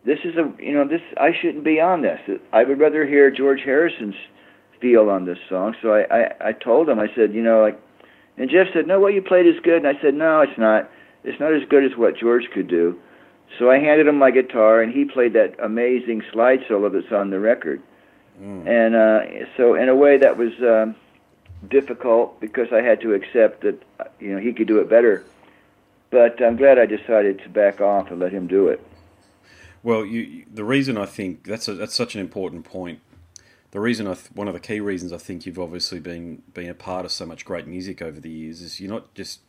this 0.04 0.18
is 0.25 0.37
a 0.37 0.52
you 0.58 0.73
know 0.73 0.87
this 0.87 1.02
I 1.16 1.30
shouldn't 1.40 1.64
be 1.64 1.80
on 1.80 2.02
this. 2.02 2.20
I 2.52 2.64
would 2.64 2.78
rather 2.78 3.06
hear 3.06 3.30
George 3.30 3.61
Harrison's 3.64 4.16
feel 4.80 5.08
on 5.08 5.25
this 5.25 5.38
song. 5.49 5.75
So 5.80 5.94
I 5.94 6.02
I, 6.11 6.49
I 6.49 6.52
told 6.52 6.88
him 6.88 6.99
I 6.99 7.08
said 7.14 7.34
you 7.34 7.42
know 7.42 7.62
like 7.62 7.80
and 8.37 8.50
Jeff 8.50 8.68
said, 8.73 8.87
"No, 8.87 8.99
what 8.99 9.14
you 9.14 9.23
played 9.23 9.46
is 9.46 9.61
good." 9.62 9.84
And 9.84 9.87
I 9.87 10.00
said, 10.00 10.14
"No, 10.14 10.40
it's 10.40 10.58
not. 10.58 10.90
It's 11.23 11.38
not 11.38 11.54
as 11.54 11.62
good 11.68 11.84
as 11.84 11.96
what 11.96 12.16
George 12.16 12.49
could 12.52 12.68
do." 12.68 12.99
So 13.58 13.70
I 13.70 13.78
handed 13.78 14.08
him 14.08 14.18
my 14.18 14.30
guitar, 14.30 14.80
and 14.80 14.92
he 14.92 15.04
played 15.04 15.34
that 15.34 15.54
amazing 15.62 16.23
slide 16.32 16.64
solo 16.66 16.88
that's 16.88 17.12
on 17.12 17.30
the 17.30 17.38
record. 17.38 17.80
Mm. 18.40 18.66
And 18.66 18.96
uh, 18.96 19.46
so, 19.56 19.75
in 19.75 19.88
a 19.88 19.94
way, 19.94 20.18
that 20.18 20.37
was 20.37 20.52
um, 20.61 20.96
difficult 21.68 22.40
because 22.40 22.73
I 22.73 22.82
had 22.82 23.00
to 23.02 23.14
accept 23.14 23.62
that 23.62 23.80
you 24.18 24.34
know 24.34 24.40
he 24.40 24.52
could 24.52 24.66
do 24.66 24.78
it 24.78 24.88
better. 24.88 25.25
But 26.11 26.42
I'm 26.42 26.56
glad 26.56 26.78
I 26.78 26.87
decided 26.87 27.40
to 27.40 27.49
back 27.49 27.80
off 27.80 28.11
and 28.11 28.18
let 28.18 28.32
him 28.32 28.46
do 28.46 28.68
it. 28.68 28.84
Well, 29.85 30.05
you, 30.07 30.47
the 30.53 30.64
reason 30.64 30.97
I 30.97 31.05
think 31.05 31.45
that's 31.45 31.69
a, 31.69 31.75
that's 31.75 31.95
such 31.95 32.14
an 32.14 32.21
important 32.21 32.64
point. 32.64 33.00
The 33.71 33.81
reason 33.81 34.07
I 34.07 34.14
th- 34.14 34.33
one 34.33 34.49
of 34.49 34.55
the 34.55 34.61
key 34.61 34.81
reasons 34.81 35.12
I 35.12 35.19
think 35.19 35.45
you've 35.47 35.59
obviously 35.59 36.00
been 36.00 36.43
been 36.55 36.71
a 36.71 36.75
part 36.75 37.05
of 37.05 37.12
so 37.12 37.26
much 37.26 37.45
great 37.45 37.67
music 37.67 38.00
over 38.00 38.19
the 38.19 38.31
years 38.31 38.62
is 38.62 38.81
you 38.81 38.88
not 38.88 39.12
just 39.14 39.41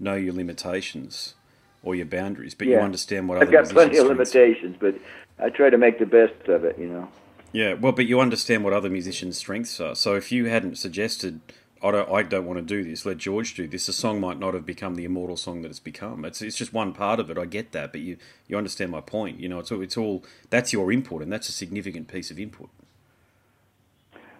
know 0.00 0.14
your 0.14 0.34
limitations 0.34 1.34
or 1.84 1.94
your 1.94 2.06
boundaries, 2.06 2.54
but 2.54 2.66
you 2.66 2.78
understand 2.78 3.28
what 3.28 3.36
other. 3.36 3.46
I've 3.46 3.52
got 3.52 3.72
plenty 3.72 3.98
of 3.98 4.06
limitations, 4.06 4.76
but 4.80 4.96
I 5.38 5.50
try 5.50 5.70
to 5.70 5.78
make 5.78 6.00
the 6.00 6.06
best 6.06 6.48
of 6.48 6.64
it. 6.64 6.76
You 6.76 6.88
know. 6.88 7.08
Yeah, 7.52 7.74
well, 7.74 7.92
but 7.92 8.06
you 8.06 8.18
understand 8.18 8.64
what 8.64 8.72
other 8.72 8.90
musicians' 8.90 9.38
strengths 9.38 9.78
are. 9.80 9.94
So 9.94 10.16
if 10.16 10.32
you 10.32 10.46
hadn't 10.46 10.76
suggested, 10.76 11.40
I 11.84 11.90
don't, 11.90 12.10
I 12.10 12.22
don't 12.22 12.46
want 12.46 12.56
to 12.58 12.62
do 12.62 12.82
this, 12.82 13.04
let 13.04 13.18
George 13.18 13.54
do 13.54 13.68
this, 13.68 13.86
the 13.86 13.92
song 13.92 14.18
might 14.18 14.38
not 14.38 14.54
have 14.54 14.64
become 14.64 14.94
the 14.94 15.04
immortal 15.04 15.36
song 15.36 15.60
that 15.62 15.68
it's 15.68 15.78
become. 15.78 16.24
It's, 16.24 16.40
it's 16.40 16.56
just 16.56 16.72
one 16.72 16.94
part 16.94 17.20
of 17.20 17.30
it. 17.30 17.36
I 17.36 17.44
get 17.44 17.72
that, 17.72 17.92
but 17.92 18.00
you, 18.00 18.16
you 18.48 18.56
understand 18.56 18.90
my 18.90 19.02
point. 19.02 19.38
You 19.38 19.50
know, 19.50 19.58
it's 19.58 19.70
all, 19.70 19.82
it's 19.82 19.96
all 19.98 20.24
that's 20.48 20.72
your 20.72 20.90
input, 20.90 21.20
and 21.20 21.30
that's 21.30 21.50
a 21.50 21.52
significant 21.52 22.08
piece 22.08 22.30
of 22.30 22.38
input. 22.38 22.70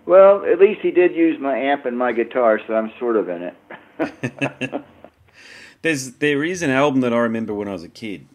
Well, 0.07 0.45
at 0.45 0.59
least 0.59 0.81
he 0.81 0.91
did 0.91 1.15
use 1.15 1.39
my 1.39 1.57
amp 1.57 1.85
and 1.85 1.99
my 1.99 2.13
guitar, 2.13 2.61
so 2.67 2.75
I'm 2.75 2.91
sort 2.99 3.17
of 3.17 3.29
in 3.29 3.43
it. 3.43 4.85
There's 5.83 6.13
there 6.13 6.43
is 6.43 6.63
an 6.63 6.71
album 6.71 7.03
that 7.03 7.13
I 7.13 7.19
remember 7.19 7.53
when 7.53 7.69
I 7.69 7.73
was 7.73 7.85
a 7.85 7.91
kid 7.91 8.27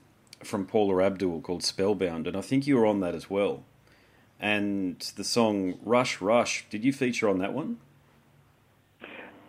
from 0.44 0.68
Paula 0.68 1.04
Abdul 1.04 1.42
called 1.42 1.64
Spellbound, 1.64 2.28
and 2.28 2.38
I 2.38 2.42
think 2.42 2.68
you 2.68 2.78
were 2.78 2.86
on 2.86 3.00
that 3.00 3.16
as 3.16 3.28
well. 3.28 3.64
And 4.40 5.00
the 5.16 5.24
song 5.24 5.80
Rush 5.84 6.22
Rush, 6.22 6.66
did 6.70 6.86
you 6.86 6.94
feature 6.94 7.28
on 7.28 7.40
that 7.40 7.54
one? 7.54 7.78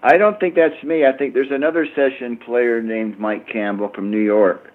I 0.02 0.16
don't 0.16 0.40
think 0.40 0.54
that's 0.54 0.83
me. 0.83 1.04
I 1.04 1.12
think 1.12 1.35
there's 1.35 1.50
another 1.50 1.87
session 1.95 2.37
player 2.38 2.80
named 2.83 3.19
Mike 3.19 3.47
Campbell 3.49 3.90
from 3.95 4.11
New 4.11 4.21
York. 4.21 4.73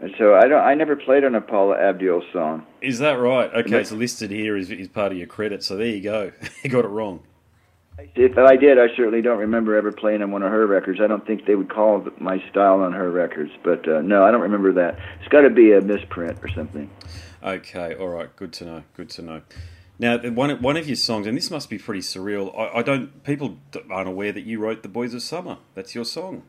And 0.00 0.14
so 0.18 0.34
I 0.34 0.48
don't. 0.48 0.62
I 0.62 0.74
never 0.74 0.96
played 0.96 1.24
on 1.24 1.34
a 1.34 1.40
Paula 1.40 1.76
Abdul 1.76 2.22
song. 2.32 2.66
Is 2.80 2.98
that 3.00 3.12
right? 3.12 3.52
Okay, 3.52 3.70
Yeah. 3.70 3.78
it's 3.78 3.92
listed 3.92 4.30
here 4.30 4.56
is, 4.56 4.70
is 4.70 4.88
part 4.88 5.12
of 5.12 5.18
your 5.18 5.26
credit, 5.26 5.62
so 5.62 5.76
there 5.76 5.86
you 5.88 6.00
go. 6.00 6.32
you 6.64 6.70
got 6.70 6.84
it 6.84 6.88
wrong. 6.88 7.20
If 8.14 8.38
I 8.38 8.56
did, 8.56 8.78
I 8.78 8.86
certainly 8.96 9.20
don't 9.20 9.38
remember 9.38 9.76
ever 9.76 9.92
playing 9.92 10.22
on 10.22 10.30
one 10.30 10.42
of 10.42 10.50
her 10.50 10.66
records. 10.66 11.00
I 11.02 11.06
don't 11.06 11.26
think 11.26 11.44
they 11.44 11.54
would 11.54 11.68
call 11.68 12.06
my 12.18 12.42
style 12.50 12.80
on 12.80 12.94
her 12.94 13.10
records. 13.10 13.50
But 13.62 13.86
uh, 13.86 14.00
no, 14.00 14.24
I 14.24 14.30
don't 14.30 14.40
remember 14.40 14.72
that. 14.72 14.98
It's 15.20 15.28
got 15.28 15.42
to 15.42 15.50
be 15.50 15.72
a 15.72 15.82
misprint 15.82 16.38
or 16.42 16.48
something. 16.48 16.88
Okay, 17.42 17.94
all 17.96 18.08
right, 18.08 18.34
good 18.36 18.54
to 18.54 18.64
know. 18.64 18.82
Good 18.96 19.10
to 19.10 19.22
know. 19.22 19.42
Now, 20.00 20.16
one 20.16 20.50
one 20.62 20.78
of 20.78 20.86
your 20.88 20.96
songs, 20.96 21.26
and 21.26 21.36
this 21.36 21.50
must 21.50 21.68
be 21.68 21.76
pretty 21.76 22.00
surreal. 22.00 22.58
I, 22.58 22.78
I 22.78 22.82
don't. 22.82 23.22
People 23.22 23.58
aren't 23.90 24.08
aware 24.08 24.32
that 24.32 24.44
you 24.46 24.58
wrote 24.58 24.82
"The 24.82 24.88
Boys 24.88 25.12
of 25.12 25.20
Summer." 25.22 25.58
That's 25.74 25.94
your 25.94 26.06
song, 26.06 26.44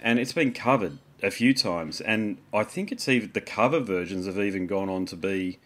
and 0.00 0.18
it's 0.18 0.32
been 0.32 0.52
covered 0.54 0.96
a 1.22 1.30
few 1.30 1.52
times. 1.52 2.00
And 2.00 2.38
I 2.52 2.64
think 2.64 2.90
it's 2.90 3.06
even 3.06 3.32
the 3.34 3.42
cover 3.42 3.80
versions 3.80 4.24
have 4.24 4.38
even 4.38 4.66
gone 4.66 4.88
on 4.88 5.04
to 5.04 5.16
be, 5.16 5.58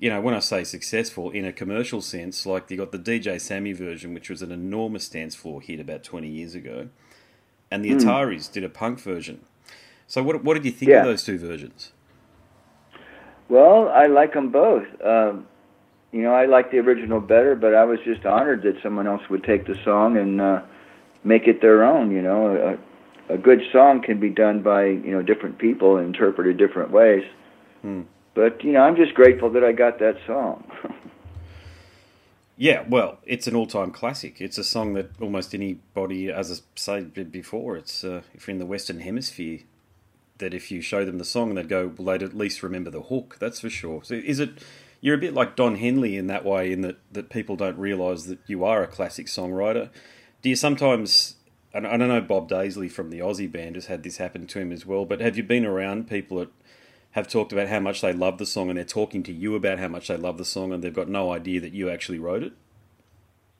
you 0.00 0.10
know, 0.10 0.20
when 0.20 0.34
I 0.34 0.40
say 0.40 0.64
successful 0.64 1.30
in 1.30 1.44
a 1.44 1.52
commercial 1.52 2.02
sense, 2.02 2.44
like 2.44 2.68
you 2.68 2.76
got 2.78 2.90
the 2.90 2.98
DJ 2.98 3.40
Sammy 3.40 3.72
version, 3.72 4.12
which 4.12 4.28
was 4.28 4.42
an 4.42 4.50
enormous 4.50 5.08
dance 5.08 5.36
floor 5.36 5.60
hit 5.60 5.78
about 5.78 6.02
twenty 6.02 6.28
years 6.28 6.56
ago, 6.56 6.88
and 7.70 7.84
the 7.84 7.92
Hmm. 7.92 7.98
Ataris 7.98 8.50
did 8.50 8.64
a 8.64 8.68
punk 8.68 8.98
version. 8.98 9.44
So, 10.08 10.24
what 10.24 10.42
what 10.42 10.54
did 10.54 10.64
you 10.64 10.72
think 10.72 10.90
Yeah. 10.90 10.98
of 11.02 11.04
those 11.04 11.22
two 11.22 11.38
versions? 11.38 11.92
Well, 13.48 13.88
I 13.90 14.06
like 14.06 14.32
them 14.32 14.48
both. 14.48 14.86
Um, 15.04 15.46
you 16.14 16.22
know, 16.22 16.32
I 16.32 16.46
like 16.46 16.70
the 16.70 16.78
original 16.78 17.20
better, 17.20 17.56
but 17.56 17.74
I 17.74 17.84
was 17.84 17.98
just 18.04 18.24
honored 18.24 18.62
that 18.62 18.80
someone 18.84 19.08
else 19.08 19.22
would 19.28 19.42
take 19.42 19.66
the 19.66 19.74
song 19.84 20.16
and 20.16 20.40
uh, 20.40 20.62
make 21.24 21.48
it 21.48 21.60
their 21.60 21.82
own. 21.82 22.12
You 22.12 22.22
know, 22.22 22.78
a, 23.28 23.34
a 23.34 23.36
good 23.36 23.60
song 23.72 24.00
can 24.00 24.20
be 24.20 24.30
done 24.30 24.62
by 24.62 24.84
you 24.86 25.10
know 25.10 25.22
different 25.22 25.58
people 25.58 25.96
and 25.96 26.06
interpreted 26.06 26.56
different 26.56 26.92
ways. 26.92 27.24
Hmm. 27.82 28.02
But 28.34 28.62
you 28.62 28.70
know, 28.70 28.82
I'm 28.82 28.94
just 28.94 29.14
grateful 29.14 29.50
that 29.50 29.64
I 29.64 29.72
got 29.72 29.98
that 29.98 30.16
song. 30.24 30.64
Yeah, 32.56 32.84
well, 32.88 33.18
it's 33.24 33.48
an 33.48 33.56
all-time 33.56 33.90
classic. 33.90 34.40
It's 34.40 34.58
a 34.58 34.62
song 34.62 34.94
that 34.94 35.10
almost 35.20 35.56
anybody, 35.56 36.30
as 36.30 36.52
I 36.52 36.62
said 36.76 37.32
before, 37.32 37.76
it's 37.76 38.04
uh, 38.04 38.22
if 38.32 38.46
you're 38.46 38.52
in 38.52 38.60
the 38.60 38.66
Western 38.66 39.00
Hemisphere, 39.00 39.62
that 40.38 40.54
if 40.54 40.70
you 40.70 40.80
show 40.80 41.04
them 41.04 41.18
the 41.18 41.24
song, 41.24 41.56
they'd 41.56 41.68
go, 41.68 41.92
well, 41.96 42.16
they'd 42.16 42.22
at 42.22 42.32
least 42.32 42.62
remember 42.62 42.90
the 42.90 43.02
hook. 43.02 43.38
That's 43.40 43.58
for 43.58 43.70
sure. 43.70 44.04
So, 44.04 44.14
is 44.14 44.38
it? 44.38 44.62
You're 45.04 45.16
a 45.16 45.18
bit 45.18 45.34
like 45.34 45.54
Don 45.54 45.76
Henley 45.76 46.16
in 46.16 46.28
that 46.28 46.46
way, 46.46 46.72
in 46.72 46.80
that 46.80 46.96
that 47.12 47.28
people 47.28 47.56
don't 47.56 47.76
realise 47.76 48.24
that 48.24 48.38
you 48.46 48.64
are 48.64 48.82
a 48.82 48.86
classic 48.86 49.26
songwriter. 49.26 49.90
Do 50.40 50.48
you 50.48 50.56
sometimes? 50.56 51.34
And 51.74 51.86
I 51.86 51.98
don't 51.98 52.08
know 52.08 52.22
Bob 52.22 52.48
Daisley 52.48 52.90
from 52.90 53.10
the 53.10 53.18
Aussie 53.18 53.52
band 53.52 53.74
has 53.74 53.84
had 53.84 54.02
this 54.02 54.16
happen 54.16 54.46
to 54.46 54.58
him 54.58 54.72
as 54.72 54.86
well. 54.86 55.04
But 55.04 55.20
have 55.20 55.36
you 55.36 55.42
been 55.42 55.66
around 55.66 56.08
people 56.08 56.38
that 56.38 56.48
have 57.10 57.28
talked 57.28 57.52
about 57.52 57.68
how 57.68 57.80
much 57.80 58.00
they 58.00 58.14
love 58.14 58.38
the 58.38 58.46
song, 58.46 58.70
and 58.70 58.78
they're 58.78 58.84
talking 58.86 59.22
to 59.24 59.32
you 59.34 59.54
about 59.54 59.78
how 59.78 59.88
much 59.88 60.08
they 60.08 60.16
love 60.16 60.38
the 60.38 60.44
song, 60.46 60.72
and 60.72 60.82
they've 60.82 60.94
got 60.94 61.10
no 61.10 61.30
idea 61.30 61.60
that 61.60 61.74
you 61.74 61.90
actually 61.90 62.18
wrote 62.18 62.42
it? 62.42 62.54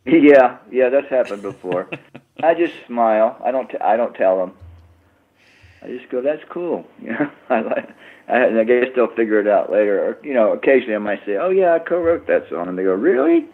yeah, 0.06 0.56
yeah, 0.72 0.88
that's 0.88 1.10
happened 1.10 1.42
before. 1.42 1.90
I 2.42 2.54
just 2.54 2.72
smile. 2.86 3.38
I 3.44 3.50
don't. 3.50 3.68
T- 3.68 3.76
I 3.82 3.98
don't 3.98 4.14
tell 4.14 4.38
them. 4.38 4.54
I 5.84 5.88
just 5.88 6.08
go, 6.08 6.20
"That's 6.20 6.42
cool." 6.48 6.86
You 7.02 7.12
know, 7.12 7.30
I 7.50 7.60
like. 7.60 7.88
I, 8.26 8.38
and 8.46 8.58
I 8.58 8.64
guess 8.64 8.86
they'll 8.94 9.14
figure 9.14 9.38
it 9.38 9.46
out 9.46 9.70
later. 9.70 10.02
Or 10.02 10.18
you 10.24 10.32
know, 10.32 10.52
occasionally 10.52 10.94
I 10.94 10.98
might 10.98 11.24
say, 11.26 11.36
"Oh 11.36 11.50
yeah, 11.50 11.74
I 11.74 11.78
co-wrote 11.78 12.26
that 12.26 12.48
song," 12.48 12.68
and 12.68 12.78
they 12.78 12.84
go, 12.84 12.94
"Really?" 12.94 13.46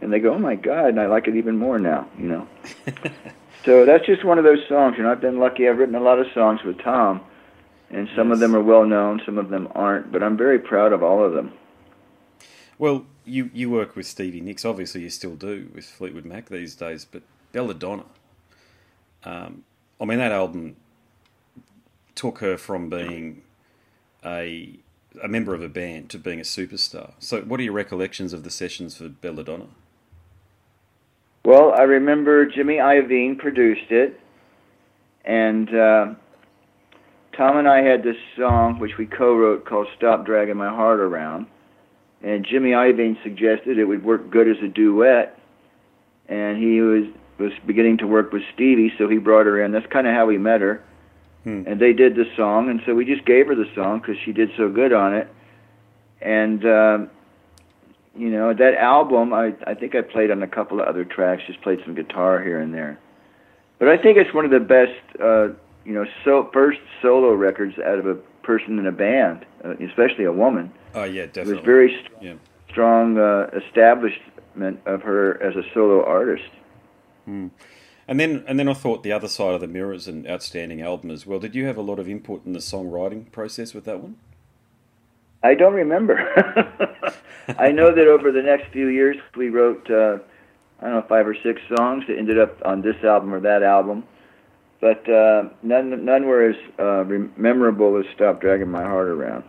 And 0.00 0.12
they 0.12 0.18
go, 0.18 0.34
"Oh 0.34 0.38
my 0.38 0.56
god!" 0.56 0.88
And 0.88 1.00
I 1.00 1.06
like 1.06 1.26
it 1.26 1.36
even 1.36 1.56
more 1.56 1.78
now. 1.78 2.06
You 2.18 2.28
know. 2.28 2.48
so 3.64 3.84
that's 3.86 4.06
just 4.06 4.24
one 4.24 4.38
of 4.38 4.44
those 4.44 4.66
songs. 4.68 4.96
You 4.98 5.04
know, 5.04 5.12
I've 5.12 5.20
been 5.20 5.38
lucky. 5.38 5.68
I've 5.68 5.78
written 5.78 5.94
a 5.94 6.00
lot 6.00 6.18
of 6.18 6.26
songs 6.34 6.62
with 6.62 6.78
Tom, 6.78 7.22
and 7.90 8.08
some 8.14 8.30
of 8.30 8.38
them 8.38 8.54
are 8.54 8.62
well 8.62 8.84
known, 8.84 9.22
some 9.24 9.38
of 9.38 9.48
them 9.48 9.68
aren't. 9.74 10.12
But 10.12 10.22
I'm 10.22 10.36
very 10.36 10.58
proud 10.58 10.92
of 10.92 11.02
all 11.02 11.24
of 11.24 11.32
them. 11.32 11.52
Well, 12.80 13.04
you, 13.26 13.50
you 13.52 13.68
work 13.68 13.94
with 13.94 14.06
Stevie 14.06 14.40
Nicks, 14.40 14.64
obviously 14.64 15.02
you 15.02 15.10
still 15.10 15.36
do 15.36 15.68
with 15.74 15.84
Fleetwood 15.84 16.24
Mac 16.24 16.48
these 16.48 16.74
days, 16.74 17.04
but 17.04 17.22
Belladonna, 17.52 18.06
um, 19.22 19.64
I 20.00 20.06
mean, 20.06 20.18
that 20.18 20.32
album 20.32 20.76
took 22.20 22.40
her 22.40 22.58
from 22.58 22.90
being 22.90 23.40
a, 24.22 24.78
a 25.22 25.28
member 25.28 25.54
of 25.54 25.62
a 25.62 25.68
band 25.70 26.10
to 26.10 26.18
being 26.18 26.38
a 26.38 26.42
superstar. 26.42 27.12
So, 27.18 27.40
what 27.40 27.58
are 27.60 27.62
your 27.62 27.72
recollections 27.72 28.34
of 28.34 28.42
the 28.42 28.50
sessions 28.50 28.98
for 28.98 29.08
Belladonna? 29.08 29.68
Well, 31.46 31.72
I 31.72 31.84
remember 31.84 32.44
Jimmy 32.44 32.74
Iovine 32.76 33.38
produced 33.38 33.90
it, 33.90 34.20
and 35.24 35.74
uh, 35.74 36.14
Tom 37.34 37.56
and 37.56 37.66
I 37.66 37.80
had 37.80 38.02
this 38.02 38.18
song 38.36 38.78
which 38.78 38.98
we 38.98 39.06
co-wrote 39.06 39.64
called 39.64 39.86
"Stop 39.96 40.26
Dragging 40.26 40.58
My 40.58 40.68
Heart 40.68 41.00
Around," 41.00 41.46
and 42.22 42.44
Jimmy 42.44 42.72
Iovine 42.72 43.16
suggested 43.22 43.78
it 43.78 43.86
would 43.86 44.04
work 44.04 44.30
good 44.30 44.46
as 44.46 44.62
a 44.62 44.68
duet, 44.68 45.38
and 46.28 46.58
he 46.58 46.82
was 46.82 47.04
was 47.38 47.52
beginning 47.66 47.96
to 47.96 48.06
work 48.06 48.30
with 48.30 48.42
Stevie, 48.52 48.92
so 48.98 49.08
he 49.08 49.16
brought 49.16 49.46
her 49.46 49.64
in. 49.64 49.72
That's 49.72 49.86
kind 49.86 50.06
of 50.06 50.12
how 50.12 50.26
we 50.26 50.36
met 50.36 50.60
her, 50.60 50.84
Hmm. 51.44 51.62
and 51.66 51.80
they 51.80 51.92
did 51.94 52.16
the 52.16 52.26
song, 52.36 52.68
and 52.68 52.82
so 52.84 52.94
we 52.94 53.04
just 53.06 53.24
gave 53.24 53.46
her 53.46 53.54
the 53.54 53.68
song 53.74 54.00
because 54.00 54.16
she 54.24 54.32
did 54.32 54.50
so 54.56 54.68
good 54.68 54.92
on 54.92 55.14
it. 55.14 55.28
and 56.20 56.64
um, 56.66 57.10
you 58.16 58.28
know 58.28 58.52
that 58.52 58.74
album. 58.74 59.32
I 59.32 59.54
I 59.66 59.74
think 59.74 59.94
I 59.94 60.02
played 60.02 60.30
on 60.30 60.42
a 60.42 60.46
couple 60.48 60.80
of 60.80 60.86
other 60.86 61.04
tracks. 61.04 61.42
Just 61.46 61.62
played 61.62 61.80
some 61.84 61.94
guitar 61.94 62.42
here 62.42 62.60
and 62.60 62.74
there, 62.74 62.98
but 63.78 63.88
I 63.88 63.96
think 63.96 64.18
it's 64.18 64.34
one 64.34 64.44
of 64.44 64.50
the 64.50 64.60
best. 64.60 64.92
Uh, 65.18 65.48
you 65.84 65.94
know, 65.94 66.04
so 66.24 66.50
first 66.52 66.80
solo 67.00 67.32
records 67.32 67.78
out 67.78 67.98
of 67.98 68.06
a 68.06 68.16
person 68.42 68.78
in 68.78 68.86
a 68.86 68.92
band, 68.92 69.46
uh, 69.64 69.70
especially 69.76 70.24
a 70.24 70.32
woman. 70.32 70.70
Oh 70.94 71.04
yeah, 71.04 71.24
definitely. 71.26 71.52
It 71.52 71.56
was 71.56 71.64
very 71.64 71.88
st- 71.94 72.22
yeah. 72.22 72.34
strong 72.68 73.16
uh, 73.16 73.48
establishment 73.66 74.80
of 74.84 75.00
her 75.02 75.42
as 75.42 75.56
a 75.56 75.62
solo 75.72 76.04
artist. 76.04 76.50
Mm. 77.28 77.50
And 78.10 78.18
then, 78.18 78.42
and 78.48 78.58
then 78.58 78.68
I 78.68 78.74
thought 78.74 79.04
the 79.04 79.12
other 79.12 79.28
side 79.28 79.54
of 79.54 79.60
the 79.60 79.68
mirror 79.68 79.94
is 79.94 80.08
an 80.08 80.26
outstanding 80.28 80.82
album 80.82 81.12
as 81.12 81.26
well. 81.26 81.38
Did 81.38 81.54
you 81.54 81.66
have 81.66 81.76
a 81.76 81.80
lot 81.80 82.00
of 82.00 82.08
input 82.08 82.44
in 82.44 82.52
the 82.52 82.58
songwriting 82.58 83.30
process 83.30 83.72
with 83.72 83.84
that 83.84 84.00
one? 84.00 84.16
I 85.44 85.54
don't 85.54 85.74
remember. 85.74 86.18
I 87.56 87.70
know 87.70 87.94
that 87.94 88.08
over 88.08 88.32
the 88.32 88.42
next 88.42 88.72
few 88.72 88.88
years 88.88 89.16
we 89.36 89.48
wrote, 89.48 89.88
uh, 89.88 90.18
I 90.80 90.86
don't 90.86 90.94
know, 90.94 91.04
five 91.08 91.24
or 91.24 91.36
six 91.36 91.62
songs 91.76 92.02
that 92.08 92.18
ended 92.18 92.36
up 92.36 92.60
on 92.64 92.82
this 92.82 92.96
album 93.04 93.32
or 93.32 93.38
that 93.40 93.62
album, 93.62 94.02
but 94.80 95.08
uh, 95.08 95.44
none 95.62 96.04
none 96.04 96.26
were 96.26 96.50
as 96.50 96.56
uh, 96.80 97.04
memorable 97.36 97.96
as 97.96 98.06
"Stop 98.16 98.40
Dragging 98.40 98.70
My 98.70 98.82
Heart 98.82 99.08
Around." 99.08 99.44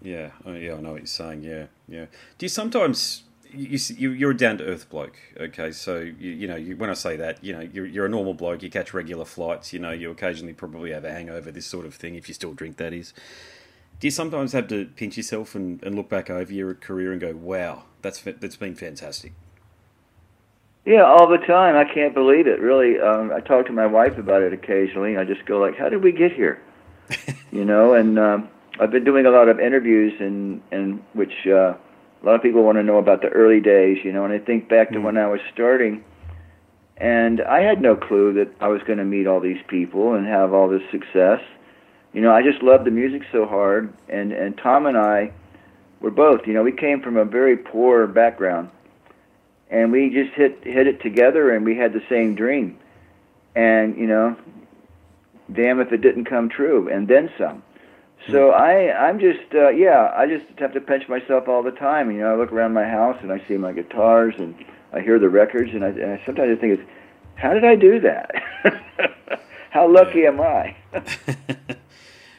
Yeah, 0.00 0.30
oh, 0.46 0.52
yeah, 0.52 0.74
I 0.74 0.80
know 0.80 0.92
what 0.92 1.00
you're 1.00 1.06
saying. 1.06 1.42
Yeah, 1.42 1.66
yeah. 1.88 2.06
Do 2.38 2.46
you 2.46 2.48
sometimes 2.48 3.24
you, 3.52 3.78
you 3.96 4.10
you're 4.10 4.30
a 4.30 4.36
down 4.36 4.58
to 4.58 4.64
earth 4.64 4.88
bloke, 4.88 5.16
okay? 5.38 5.72
So 5.72 5.98
you, 5.98 6.30
you 6.30 6.48
know 6.48 6.56
you, 6.56 6.76
when 6.76 6.90
I 6.90 6.94
say 6.94 7.16
that, 7.16 7.42
you 7.42 7.52
know 7.52 7.60
you're 7.60 7.86
you're 7.86 8.06
a 8.06 8.08
normal 8.08 8.34
bloke. 8.34 8.62
You 8.62 8.70
catch 8.70 8.94
regular 8.94 9.24
flights. 9.24 9.72
You 9.72 9.78
know 9.78 9.90
you 9.90 10.10
occasionally 10.10 10.52
probably 10.52 10.92
have 10.92 11.04
a 11.04 11.12
hangover, 11.12 11.50
this 11.50 11.66
sort 11.66 11.86
of 11.86 11.94
thing. 11.94 12.14
If 12.14 12.28
you 12.28 12.34
still 12.34 12.54
drink, 12.54 12.76
that 12.78 12.92
is. 12.92 13.12
Do 13.98 14.06
you 14.06 14.10
sometimes 14.10 14.52
have 14.52 14.66
to 14.68 14.86
pinch 14.86 15.18
yourself 15.18 15.54
and, 15.54 15.82
and 15.82 15.94
look 15.94 16.08
back 16.08 16.30
over 16.30 16.52
your 16.52 16.74
career 16.74 17.12
and 17.12 17.20
go, 17.20 17.34
"Wow, 17.34 17.84
that's 18.02 18.20
that's 18.22 18.56
been 18.56 18.74
fantastic." 18.74 19.32
Yeah, 20.86 21.04
all 21.04 21.28
the 21.28 21.38
time. 21.38 21.76
I 21.76 21.84
can't 21.84 22.14
believe 22.14 22.46
it. 22.46 22.60
Really, 22.60 22.98
um, 22.98 23.32
I 23.32 23.40
talk 23.40 23.66
to 23.66 23.72
my 23.72 23.86
wife 23.86 24.16
about 24.18 24.42
it 24.42 24.52
occasionally. 24.52 25.16
I 25.16 25.24
just 25.24 25.44
go 25.44 25.58
like, 25.58 25.76
"How 25.76 25.88
did 25.88 26.02
we 26.02 26.12
get 26.12 26.32
here?" 26.32 26.62
you 27.52 27.64
know, 27.64 27.94
and 27.94 28.18
um, 28.18 28.48
I've 28.80 28.90
been 28.90 29.04
doing 29.04 29.26
a 29.26 29.30
lot 29.30 29.48
of 29.48 29.60
interviews 29.60 30.14
in 30.20 30.62
in 30.72 31.02
which. 31.12 31.46
Uh, 31.46 31.74
a 32.22 32.26
lot 32.26 32.34
of 32.34 32.42
people 32.42 32.62
want 32.62 32.76
to 32.76 32.82
know 32.82 32.98
about 32.98 33.22
the 33.22 33.28
early 33.28 33.60
days, 33.60 33.98
you 34.04 34.12
know, 34.12 34.24
and 34.24 34.32
I 34.32 34.38
think 34.38 34.68
back 34.68 34.90
to 34.90 34.98
mm 34.98 35.02
when 35.02 35.16
I 35.16 35.26
was 35.26 35.40
starting, 35.52 36.04
and 36.98 37.40
I 37.40 37.60
had 37.60 37.80
no 37.80 37.96
clue 37.96 38.34
that 38.34 38.52
I 38.60 38.68
was 38.68 38.82
going 38.82 38.98
to 38.98 39.04
meet 39.04 39.26
all 39.26 39.40
these 39.40 39.62
people 39.68 40.14
and 40.14 40.26
have 40.26 40.52
all 40.52 40.68
this 40.68 40.82
success. 40.90 41.40
You 42.12 42.20
know, 42.20 42.32
I 42.32 42.42
just 42.42 42.62
loved 42.62 42.84
the 42.84 42.90
music 42.90 43.22
so 43.32 43.46
hard, 43.46 43.92
and 44.08 44.32
and 44.32 44.58
Tom 44.58 44.86
and 44.86 44.98
I 44.98 45.32
were 46.00 46.10
both, 46.10 46.46
you 46.46 46.52
know, 46.52 46.62
we 46.62 46.72
came 46.72 47.00
from 47.00 47.16
a 47.16 47.24
very 47.24 47.56
poor 47.56 48.06
background, 48.06 48.70
and 49.70 49.92
we 49.92 50.10
just 50.10 50.34
hit 50.34 50.62
hit 50.62 50.86
it 50.86 51.00
together, 51.00 51.54
and 51.54 51.64
we 51.64 51.76
had 51.76 51.92
the 51.92 52.02
same 52.08 52.34
dream, 52.34 52.78
and 53.54 53.96
you 53.96 54.06
know, 54.06 54.36
damn 55.52 55.80
if 55.80 55.92
it 55.92 56.02
didn't 56.02 56.26
come 56.26 56.50
true, 56.50 56.88
and 56.88 57.08
then 57.08 57.30
some. 57.38 57.62
So 58.28 58.50
I, 58.50 59.08
I'm 59.08 59.18
just, 59.18 59.54
uh, 59.54 59.70
yeah, 59.70 60.12
I 60.14 60.26
just 60.26 60.44
have 60.58 60.72
to 60.74 60.80
pinch 60.80 61.08
myself 61.08 61.48
all 61.48 61.62
the 61.62 61.70
time. 61.70 62.10
You 62.10 62.18
know, 62.18 62.34
I 62.34 62.36
look 62.36 62.52
around 62.52 62.74
my 62.74 62.84
house 62.84 63.16
and 63.22 63.32
I 63.32 63.42
see 63.48 63.56
my 63.56 63.72
guitars 63.72 64.34
and 64.38 64.54
I 64.92 65.00
hear 65.00 65.18
the 65.18 65.28
records, 65.28 65.70
and 65.72 65.84
I, 65.84 65.88
and 65.88 66.12
I 66.12 66.22
sometimes 66.26 66.56
I 66.56 66.60
think, 66.60 66.80
it's, 66.80 66.90
how 67.36 67.54
did 67.54 67.64
I 67.64 67.76
do 67.76 68.00
that? 68.00 68.30
how 69.70 69.88
lucky 69.88 70.26
am 70.26 70.40
I? 70.40 70.76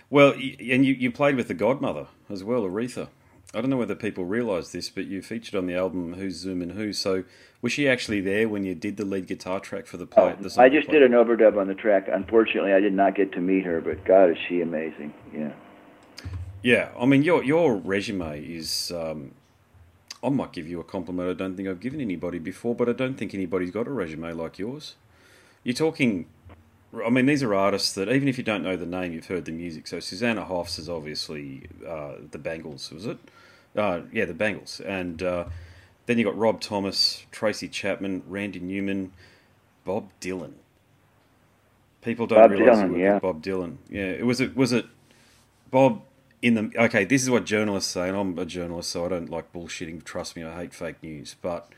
well, 0.09 0.33
and 0.33 0.85
you, 0.85 0.93
you 0.93 1.11
played 1.11 1.35
with 1.35 1.47
the 1.47 1.53
godmother 1.53 2.07
as 2.29 2.43
well, 2.43 2.63
Aretha. 2.63 3.07
I 3.53 3.59
don't 3.59 3.69
know 3.69 3.77
whether 3.77 3.95
people 3.95 4.23
realise 4.23 4.71
this, 4.71 4.89
but 4.89 5.05
you 5.05 5.21
featured 5.21 5.55
on 5.55 5.65
the 5.65 5.75
album 5.75 6.13
Who's 6.13 6.35
Zooming 6.35 6.71
Who. 6.71 6.93
So 6.93 7.25
was 7.61 7.73
she 7.73 7.87
actually 7.87 8.21
there 8.21 8.47
when 8.47 8.63
you 8.63 8.75
did 8.75 8.95
the 8.97 9.03
lead 9.03 9.27
guitar 9.27 9.59
track 9.59 9.87
for 9.87 9.97
the 9.97 10.05
play? 10.05 10.35
Oh, 10.37 10.41
the 10.41 10.61
I 10.61 10.69
just 10.69 10.89
did 10.89 11.03
an 11.03 11.11
overdub 11.11 11.59
on 11.59 11.67
the 11.67 11.75
track. 11.75 12.07
Unfortunately, 12.11 12.73
I 12.73 12.79
did 12.79 12.93
not 12.93 13.15
get 13.15 13.33
to 13.33 13.41
meet 13.41 13.65
her, 13.65 13.81
but 13.81 14.05
God, 14.05 14.29
is 14.29 14.37
she 14.47 14.61
amazing! 14.61 15.13
Yeah. 15.33 15.51
Yeah, 16.61 16.89
I 16.99 17.05
mean 17.05 17.23
your 17.23 17.43
your 17.43 17.75
resume 17.75 18.43
is. 18.43 18.91
Um, 18.91 19.31
I 20.23 20.29
might 20.29 20.51
give 20.51 20.67
you 20.67 20.79
a 20.79 20.83
compliment. 20.83 21.29
I 21.29 21.33
don't 21.33 21.55
think 21.55 21.67
I've 21.67 21.79
given 21.79 21.99
anybody 21.99 22.37
before, 22.37 22.75
but 22.75 22.87
I 22.87 22.93
don't 22.93 23.15
think 23.15 23.33
anybody's 23.33 23.71
got 23.71 23.87
a 23.87 23.91
resume 23.91 24.31
like 24.33 24.59
yours. 24.59 24.95
You're 25.63 25.73
talking. 25.73 26.27
I 27.03 27.09
mean, 27.09 27.25
these 27.25 27.41
are 27.41 27.55
artists 27.55 27.93
that 27.93 28.09
even 28.09 28.27
if 28.27 28.37
you 28.37 28.43
don't 28.43 28.63
know 28.63 28.75
the 28.75 28.85
name, 28.85 29.13
you've 29.13 29.27
heard 29.27 29.45
the 29.45 29.51
music. 29.51 29.87
So 29.87 29.99
Susanna 29.99 30.43
Hoffs 30.43 30.77
is 30.77 30.89
obviously 30.89 31.63
uh, 31.87 32.15
the 32.31 32.37
Bangles, 32.37 32.91
was 32.91 33.05
it? 33.05 33.17
Uh, 33.75 34.01
yeah, 34.11 34.25
the 34.25 34.33
Bangles, 34.33 34.81
and 34.81 35.23
uh, 35.23 35.45
then 36.05 36.17
you 36.17 36.25
got 36.25 36.37
Rob 36.37 36.59
Thomas, 36.59 37.25
Tracy 37.31 37.69
Chapman, 37.69 38.23
Randy 38.27 38.59
Newman, 38.59 39.13
Bob 39.85 40.09
Dylan. 40.19 40.53
People 42.01 42.27
don't 42.27 42.39
Bob 42.39 42.51
realize 42.51 42.79
Dylan, 42.79 42.99
yeah. 42.99 43.19
Bob 43.19 43.41
Dylan. 43.41 43.77
Yeah, 43.89 44.07
it 44.07 44.25
was 44.25 44.41
it 44.41 44.55
was 44.55 44.73
it 44.73 44.85
Bob 45.71 46.01
in 46.41 46.55
the 46.55 46.71
okay, 46.83 47.05
this 47.05 47.21
is 47.21 47.29
what 47.29 47.45
journalists 47.45 47.91
say, 47.91 48.07
and 48.07 48.17
I'm 48.17 48.37
a 48.39 48.45
journalist, 48.45 48.89
so 48.89 49.05
I 49.05 49.09
don't 49.09 49.29
like 49.29 49.53
bullshitting. 49.53 50.03
Trust 50.03 50.35
me, 50.35 50.43
I 50.43 50.55
hate 50.55 50.73
fake 50.73 51.01
news. 51.03 51.35
But 51.41 51.69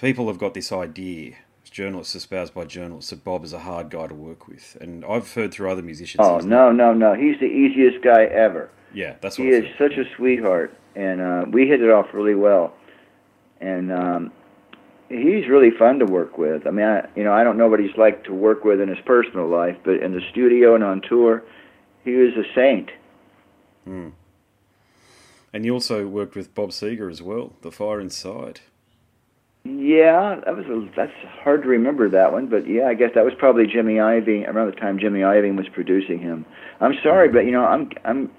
people 0.00 0.26
have 0.28 0.38
got 0.38 0.54
this 0.54 0.72
idea, 0.72 1.36
journalists 1.70 2.14
espoused 2.14 2.54
by 2.54 2.64
journalists, 2.64 3.10
that 3.10 3.24
Bob 3.24 3.44
is 3.44 3.52
a 3.52 3.60
hard 3.60 3.90
guy 3.90 4.08
to 4.08 4.14
work 4.14 4.48
with, 4.48 4.76
and 4.80 5.04
I've 5.04 5.32
heard 5.32 5.52
through 5.52 5.70
other 5.70 5.82
musicians. 5.82 6.26
Oh 6.26 6.38
no, 6.38 6.72
no, 6.72 6.92
no! 6.92 7.14
He's 7.14 7.38
the 7.38 7.46
easiest 7.46 8.02
guy 8.02 8.24
ever. 8.24 8.70
Yeah, 8.92 9.14
that's 9.20 9.38
what 9.38 9.46
he 9.46 9.50
is. 9.50 9.64
Such 9.78 9.92
a 9.92 10.04
sweetheart, 10.16 10.76
and 10.96 11.20
uh, 11.20 11.44
we 11.50 11.68
hit 11.68 11.80
it 11.80 11.90
off 11.90 12.12
really 12.12 12.34
well. 12.34 12.74
And 13.60 13.92
um, 13.92 14.32
he's 15.08 15.46
really 15.48 15.70
fun 15.70 15.98
to 15.98 16.06
work 16.06 16.38
with. 16.38 16.66
I 16.66 16.70
mean, 16.70 16.86
I, 16.86 17.06
you 17.14 17.22
know, 17.22 17.32
I 17.32 17.44
don't 17.44 17.58
know 17.58 17.68
what 17.68 17.78
he's 17.78 17.96
like 17.96 18.24
to 18.24 18.32
work 18.32 18.64
with 18.64 18.80
in 18.80 18.88
his 18.88 18.98
personal 19.04 19.46
life, 19.46 19.76
but 19.84 19.96
in 19.96 20.12
the 20.12 20.22
studio 20.32 20.74
and 20.74 20.82
on 20.82 21.02
tour, 21.02 21.44
he 22.04 22.12
was 22.12 22.32
a 22.34 22.44
saint 22.54 22.90
Mm. 23.90 24.12
And 25.52 25.64
you 25.64 25.74
also 25.74 26.06
worked 26.06 26.36
with 26.36 26.54
Bob 26.54 26.70
Seger 26.70 27.10
as 27.10 27.20
well, 27.20 27.54
The 27.62 27.72
Fire 27.72 28.00
Inside. 28.00 28.60
Yeah, 29.64 30.40
that 30.46 30.56
was 30.56 30.64
a, 30.66 30.88
that's 30.96 31.12
hard 31.42 31.62
to 31.62 31.68
remember 31.68 32.08
that 32.08 32.32
one, 32.32 32.46
but 32.46 32.66
yeah, 32.66 32.86
I 32.86 32.94
guess 32.94 33.10
that 33.14 33.24
was 33.24 33.34
probably 33.36 33.66
Jimmy 33.66 33.94
Iovine 33.94 34.48
around 34.48 34.70
the 34.70 34.80
time 34.80 34.98
Jimmy 34.98 35.20
Iovine 35.20 35.56
was 35.56 35.68
producing 35.68 36.18
him. 36.18 36.46
I'm 36.80 36.94
sorry, 37.02 37.28
mm-hmm. 37.28 37.36
but 37.36 37.44
you 37.44 37.50
know, 37.50 37.66
I'm 37.66 37.90
I'm 38.04 38.30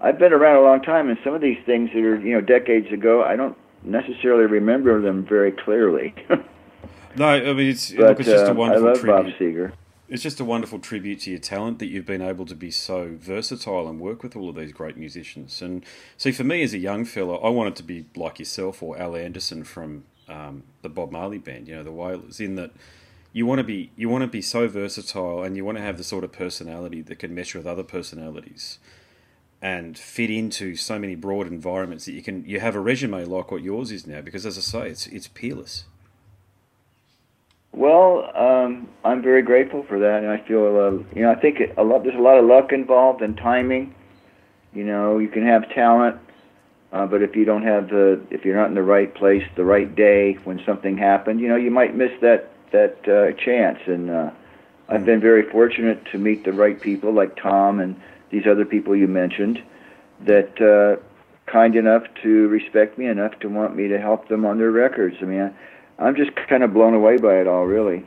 I've 0.00 0.18
been 0.18 0.32
around 0.32 0.58
a 0.58 0.62
long 0.62 0.80
time, 0.80 1.08
and 1.08 1.18
some 1.24 1.34
of 1.34 1.40
these 1.40 1.58
things 1.66 1.90
that 1.92 2.04
are 2.04 2.20
you 2.20 2.34
know 2.34 2.40
decades 2.40 2.92
ago, 2.92 3.24
I 3.24 3.34
don't 3.34 3.56
necessarily 3.82 4.44
remember 4.44 5.00
them 5.00 5.26
very 5.26 5.50
clearly. 5.50 6.14
no, 7.16 7.26
I 7.26 7.52
mean 7.52 7.70
it's, 7.70 7.90
but, 7.90 8.10
look, 8.10 8.20
it's 8.20 8.28
just 8.28 8.48
a 8.48 8.54
wonderful 8.54 8.86
uh, 8.86 8.90
I 8.90 8.92
love 8.92 9.00
tribute. 9.00 9.24
Bob 9.24 9.40
Seger 9.40 9.72
it's 10.10 10.24
just 10.24 10.40
a 10.40 10.44
wonderful 10.44 10.80
tribute 10.80 11.20
to 11.20 11.30
your 11.30 11.38
talent 11.38 11.78
that 11.78 11.86
you've 11.86 12.04
been 12.04 12.20
able 12.20 12.44
to 12.46 12.56
be 12.56 12.70
so 12.70 13.16
versatile 13.18 13.88
and 13.88 14.00
work 14.00 14.24
with 14.24 14.34
all 14.34 14.48
of 14.48 14.56
these 14.56 14.72
great 14.72 14.96
musicians. 14.96 15.62
And 15.62 15.84
see, 16.16 16.32
for 16.32 16.42
me 16.42 16.64
as 16.64 16.74
a 16.74 16.78
young 16.78 17.04
fella, 17.04 17.36
I 17.38 17.48
wanted 17.48 17.76
to 17.76 17.84
be 17.84 18.06
like 18.16 18.40
yourself 18.40 18.82
or 18.82 18.98
Al 18.98 19.14
Anderson 19.14 19.62
from 19.62 20.04
um, 20.28 20.64
the 20.82 20.88
Bob 20.88 21.12
Marley 21.12 21.38
band, 21.38 21.68
you 21.68 21.76
know, 21.76 21.84
the 21.84 21.92
Wailers, 21.92 22.40
in 22.40 22.56
that 22.56 22.72
you 23.32 23.46
want 23.46 23.60
to 23.60 23.64
be 23.64 23.92
you 23.96 24.08
want 24.08 24.22
to 24.22 24.28
be 24.28 24.42
so 24.42 24.66
versatile 24.66 25.44
and 25.44 25.56
you 25.56 25.64
want 25.64 25.78
to 25.78 25.82
have 25.82 25.96
the 25.96 26.04
sort 26.04 26.24
of 26.24 26.32
personality 26.32 27.00
that 27.02 27.20
can 27.20 27.32
mesh 27.32 27.54
with 27.54 27.66
other 27.66 27.84
personalities 27.84 28.80
and 29.62 29.96
fit 29.96 30.30
into 30.30 30.74
so 30.74 30.98
many 30.98 31.14
broad 31.14 31.46
environments 31.46 32.06
that 32.06 32.12
you 32.12 32.22
can 32.22 32.44
you 32.44 32.58
have 32.58 32.74
a 32.74 32.80
resume 32.80 33.24
like 33.24 33.52
what 33.52 33.62
yours 33.62 33.92
is 33.92 34.06
now 34.06 34.20
because 34.20 34.44
as 34.44 34.58
I 34.58 34.60
say 34.60 34.90
it's 34.90 35.06
it's 35.06 35.28
peerless. 35.28 35.84
Well, 37.72 38.30
um, 38.34 38.88
I'm 39.04 39.22
very 39.22 39.42
grateful 39.42 39.84
for 39.84 40.00
that, 40.00 40.22
and 40.22 40.30
I 40.30 40.38
feel, 40.38 40.76
uh, 40.76 40.90
you 41.14 41.22
know, 41.22 41.30
I 41.30 41.36
think 41.36 41.60
a 41.76 41.82
lot. 41.84 42.02
There's 42.02 42.16
a 42.16 42.22
lot 42.22 42.38
of 42.38 42.44
luck 42.44 42.72
involved 42.72 43.22
and 43.22 43.36
timing. 43.36 43.94
You 44.74 44.84
know, 44.84 45.18
you 45.18 45.28
can 45.28 45.46
have 45.46 45.68
talent, 45.72 46.16
uh, 46.92 47.06
but 47.06 47.22
if 47.22 47.36
you 47.36 47.44
don't 47.44 47.62
have 47.62 47.88
the, 47.88 48.20
if 48.30 48.44
you're 48.44 48.56
not 48.56 48.68
in 48.68 48.74
the 48.74 48.82
right 48.82 49.12
place, 49.14 49.44
the 49.54 49.64
right 49.64 49.92
day 49.94 50.34
when 50.44 50.60
something 50.66 50.98
happened, 50.98 51.40
you 51.40 51.48
know, 51.48 51.56
you 51.56 51.70
might 51.70 51.94
miss 51.94 52.10
that 52.20 52.50
that 52.72 53.08
uh, 53.08 53.32
chance. 53.40 53.78
And 53.86 54.10
uh, 54.10 54.30
I've 54.88 55.04
been 55.04 55.20
very 55.20 55.48
fortunate 55.48 56.04
to 56.06 56.18
meet 56.18 56.44
the 56.44 56.52
right 56.52 56.80
people, 56.80 57.12
like 57.12 57.36
Tom 57.36 57.78
and 57.78 58.00
these 58.30 58.46
other 58.46 58.64
people 58.64 58.96
you 58.96 59.06
mentioned, 59.06 59.62
that 60.22 60.60
uh, 60.60 61.00
kind 61.50 61.76
enough 61.76 62.02
to 62.22 62.48
respect 62.48 62.98
me 62.98 63.06
enough 63.06 63.38
to 63.40 63.48
want 63.48 63.76
me 63.76 63.86
to 63.88 63.98
help 64.00 64.26
them 64.26 64.44
on 64.44 64.58
their 64.58 64.72
records. 64.72 65.18
I 65.22 65.24
mean. 65.24 65.40
I, 65.42 65.52
I'm 66.00 66.16
just 66.16 66.34
kind 66.48 66.62
of 66.62 66.72
blown 66.72 66.94
away 66.94 67.18
by 67.18 67.40
it 67.40 67.46
all, 67.46 67.66
really. 67.66 68.06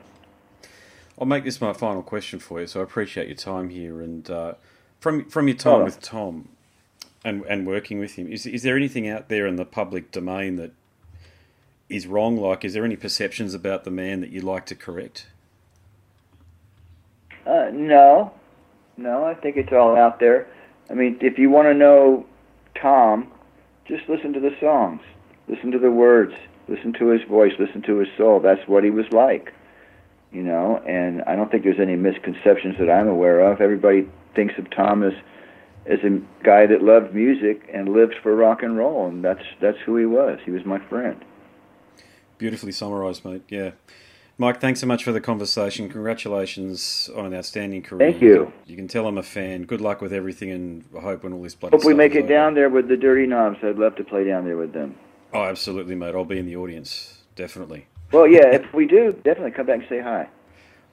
I'll 1.19 1.27
make 1.27 1.43
this 1.43 1.61
my 1.61 1.73
final 1.73 2.01
question 2.01 2.39
for 2.39 2.59
you. 2.59 2.67
So 2.67 2.79
I 2.79 2.83
appreciate 2.83 3.27
your 3.27 3.37
time 3.37 3.69
here, 3.69 4.01
and 4.01 4.29
uh, 4.29 4.53
from 4.99 5.29
from 5.29 5.47
your 5.47 5.57
time 5.57 5.81
oh. 5.81 5.83
with 5.83 6.01
Tom, 6.01 6.49
and 7.23 7.43
and 7.45 7.67
working 7.67 7.99
with 7.99 8.15
him, 8.15 8.31
is 8.31 8.47
is 8.47 8.63
there 8.63 8.75
anything 8.75 9.07
out 9.07 9.29
there 9.29 9.45
in 9.45 9.57
the 9.57 9.65
public 9.65 10.11
domain 10.11 10.55
that 10.55 10.71
is 11.87 12.07
wrong? 12.07 12.37
Like, 12.37 12.65
is 12.65 12.73
there 12.73 12.83
any 12.83 12.95
perceptions 12.95 13.53
about 13.53 13.83
the 13.83 13.91
man 13.91 14.21
that 14.21 14.31
you'd 14.31 14.43
like 14.43 14.65
to 14.67 14.75
correct? 14.75 15.27
Uh, 17.45 17.69
no, 17.71 18.33
no. 18.97 19.23
I 19.23 19.35
think 19.35 19.55
it's 19.55 19.71
all 19.71 19.95
out 19.95 20.19
there. 20.19 20.47
I 20.89 20.95
mean, 20.95 21.19
if 21.21 21.37
you 21.37 21.51
want 21.51 21.67
to 21.67 21.75
know 21.75 22.25
Tom, 22.81 23.31
just 23.85 24.09
listen 24.09 24.33
to 24.33 24.39
the 24.39 24.55
songs, 24.59 25.01
listen 25.47 25.71
to 25.71 25.79
the 25.79 25.91
words, 25.91 26.33
listen 26.67 26.93
to 26.93 27.07
his 27.09 27.21
voice, 27.23 27.53
listen 27.59 27.81
to 27.83 27.97
his 27.97 28.09
soul. 28.17 28.39
That's 28.39 28.67
what 28.67 28.83
he 28.83 28.89
was 28.89 29.05
like, 29.11 29.53
you 30.31 30.41
know. 30.43 30.77
And 30.87 31.21
I 31.23 31.35
don't 31.35 31.51
think 31.51 31.63
there's 31.63 31.79
any 31.79 31.95
misconceptions 31.95 32.75
that 32.79 32.89
I'm 32.89 33.07
aware 33.07 33.39
of. 33.41 33.61
Everybody 33.61 34.07
thinks 34.35 34.53
of 34.57 34.69
Tom 34.71 35.03
as 35.03 35.13
as 35.85 35.99
a 35.99 36.21
guy 36.45 36.65
that 36.65 36.81
loved 36.81 37.13
music 37.13 37.69
and 37.73 37.89
lived 37.89 38.15
for 38.23 38.33
rock 38.35 38.63
and 38.63 38.77
roll, 38.77 39.07
and 39.07 39.23
that's 39.23 39.43
that's 39.61 39.77
who 39.85 39.97
he 39.97 40.05
was. 40.05 40.39
He 40.45 40.51
was 40.51 40.65
my 40.65 40.79
friend. 40.87 41.23
Beautifully 42.37 42.71
summarised, 42.71 43.23
mate. 43.25 43.43
Yeah. 43.49 43.71
Mike, 44.39 44.59
thanks 44.59 44.79
so 44.79 44.87
much 44.87 45.03
for 45.03 45.11
the 45.11 45.21
conversation. 45.21 45.87
Congratulations 45.89 47.07
on 47.15 47.25
an 47.27 47.35
outstanding 47.35 47.83
career. 47.83 48.11
Thank 48.11 48.21
you. 48.23 48.51
You 48.65 48.75
can 48.75 48.87
tell 48.87 49.05
I'm 49.07 49.19
a 49.19 49.23
fan. 49.23 49.63
Good 49.63 49.79
luck 49.79 50.01
with 50.01 50.11
everything, 50.11 50.49
and 50.49 50.83
I 50.97 51.01
hope 51.01 51.23
when 51.23 51.33
all 51.33 51.43
this 51.43 51.53
bloody 51.53 51.77
Hope 51.77 51.85
we 51.85 51.93
make 51.93 52.15
it 52.15 52.19
over- 52.23 52.27
down 52.29 52.55
there 52.55 52.67
with 52.69 52.87
the 52.87 52.97
Dirty 52.97 53.27
Knobs. 53.27 53.57
I'd 53.61 53.77
love 53.77 53.95
to 53.97 54.03
play 54.03 54.23
down 54.23 54.45
there 54.45 54.57
with 54.57 54.73
them. 54.73 54.95
Oh, 55.33 55.43
absolutely, 55.43 55.95
mate. 55.95 56.13
I'll 56.15 56.25
be 56.25 56.37
in 56.37 56.45
the 56.45 56.55
audience. 56.55 57.23
Definitely. 57.35 57.87
Well, 58.11 58.27
yeah, 58.27 58.45
if 58.53 58.71
we 58.73 58.85
do, 58.85 59.13
definitely 59.23 59.51
come 59.51 59.65
back 59.65 59.79
and 59.79 59.89
say 59.89 59.99
hi. 59.99 60.29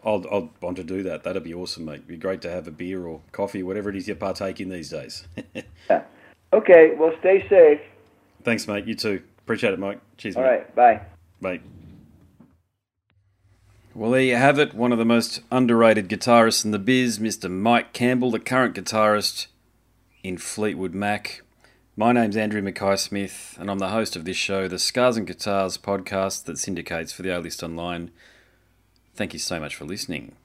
I'll, 0.03 0.25
I'll 0.33 0.51
want 0.63 0.77
to 0.79 0.85
do 0.85 1.03
that. 1.03 1.25
That'd 1.25 1.45
be 1.45 1.53
awesome, 1.53 1.85
mate. 1.85 1.97
It'd 1.97 2.07
be 2.09 2.17
great 2.17 2.41
to 2.43 2.51
have 2.51 2.67
a 2.67 2.71
beer 2.71 3.07
or 3.07 3.21
coffee, 3.33 3.63
whatever 3.63 3.91
it 3.91 3.97
is 3.97 4.09
you 4.09 4.15
partake 4.15 4.61
in 4.61 4.69
these 4.71 4.91
days. 4.91 5.27
Yeah. 5.91 6.05
Okay, 6.53 6.95
well, 6.97 7.13
stay 7.21 7.47
safe. 7.49 7.81
Thanks, 8.45 8.67
mate. 8.69 8.87
You 8.87 8.95
too. 8.95 9.23
Appreciate 9.41 9.73
it, 9.73 9.79
Mike. 9.79 10.01
Cheers, 10.17 10.37
All 10.37 10.43
mate. 10.43 10.49
right, 10.49 10.75
bye. 10.75 11.01
Mate. 11.41 11.63
Well, 13.95 14.13
there 14.13 14.21
you 14.21 14.37
have 14.37 14.59
it. 14.59 14.73
One 14.73 14.93
of 14.93 14.99
the 14.99 15.05
most 15.05 15.41
underrated 15.51 16.09
guitarists 16.09 16.65
in 16.65 16.71
the 16.71 16.79
biz, 16.79 17.19
Mr. 17.19 17.51
Mike 17.51 17.93
Campbell, 17.93 18.31
the 18.31 18.39
current 18.39 18.77
guitarist 18.77 19.47
in 20.23 20.39
Fleetwood 20.39 20.95
Mac. 20.95 21.43
My 21.97 22.13
name's 22.13 22.37
Andrew 22.37 22.63
Mackay 22.63 22.97
Smith, 22.97 23.57
and 23.59 23.69
I'm 23.69 23.81
the 23.81 23.89
host 23.89 24.15
of 24.15 24.25
this 24.25 24.37
show, 24.37 24.69
the 24.69 24.79
Scars 24.79 25.17
and 25.17 25.27
Guitars 25.27 25.77
podcast 25.77 26.45
that 26.45 26.57
syndicates 26.57 27.13
for 27.13 27.23
the 27.23 27.37
A 27.37 27.41
List 27.41 27.65
Online. 27.65 28.13
Thank 29.17 29.33
you 29.33 29.41
so 29.41 29.59
much 29.59 29.75
for 29.75 29.85
listening. 29.85 30.37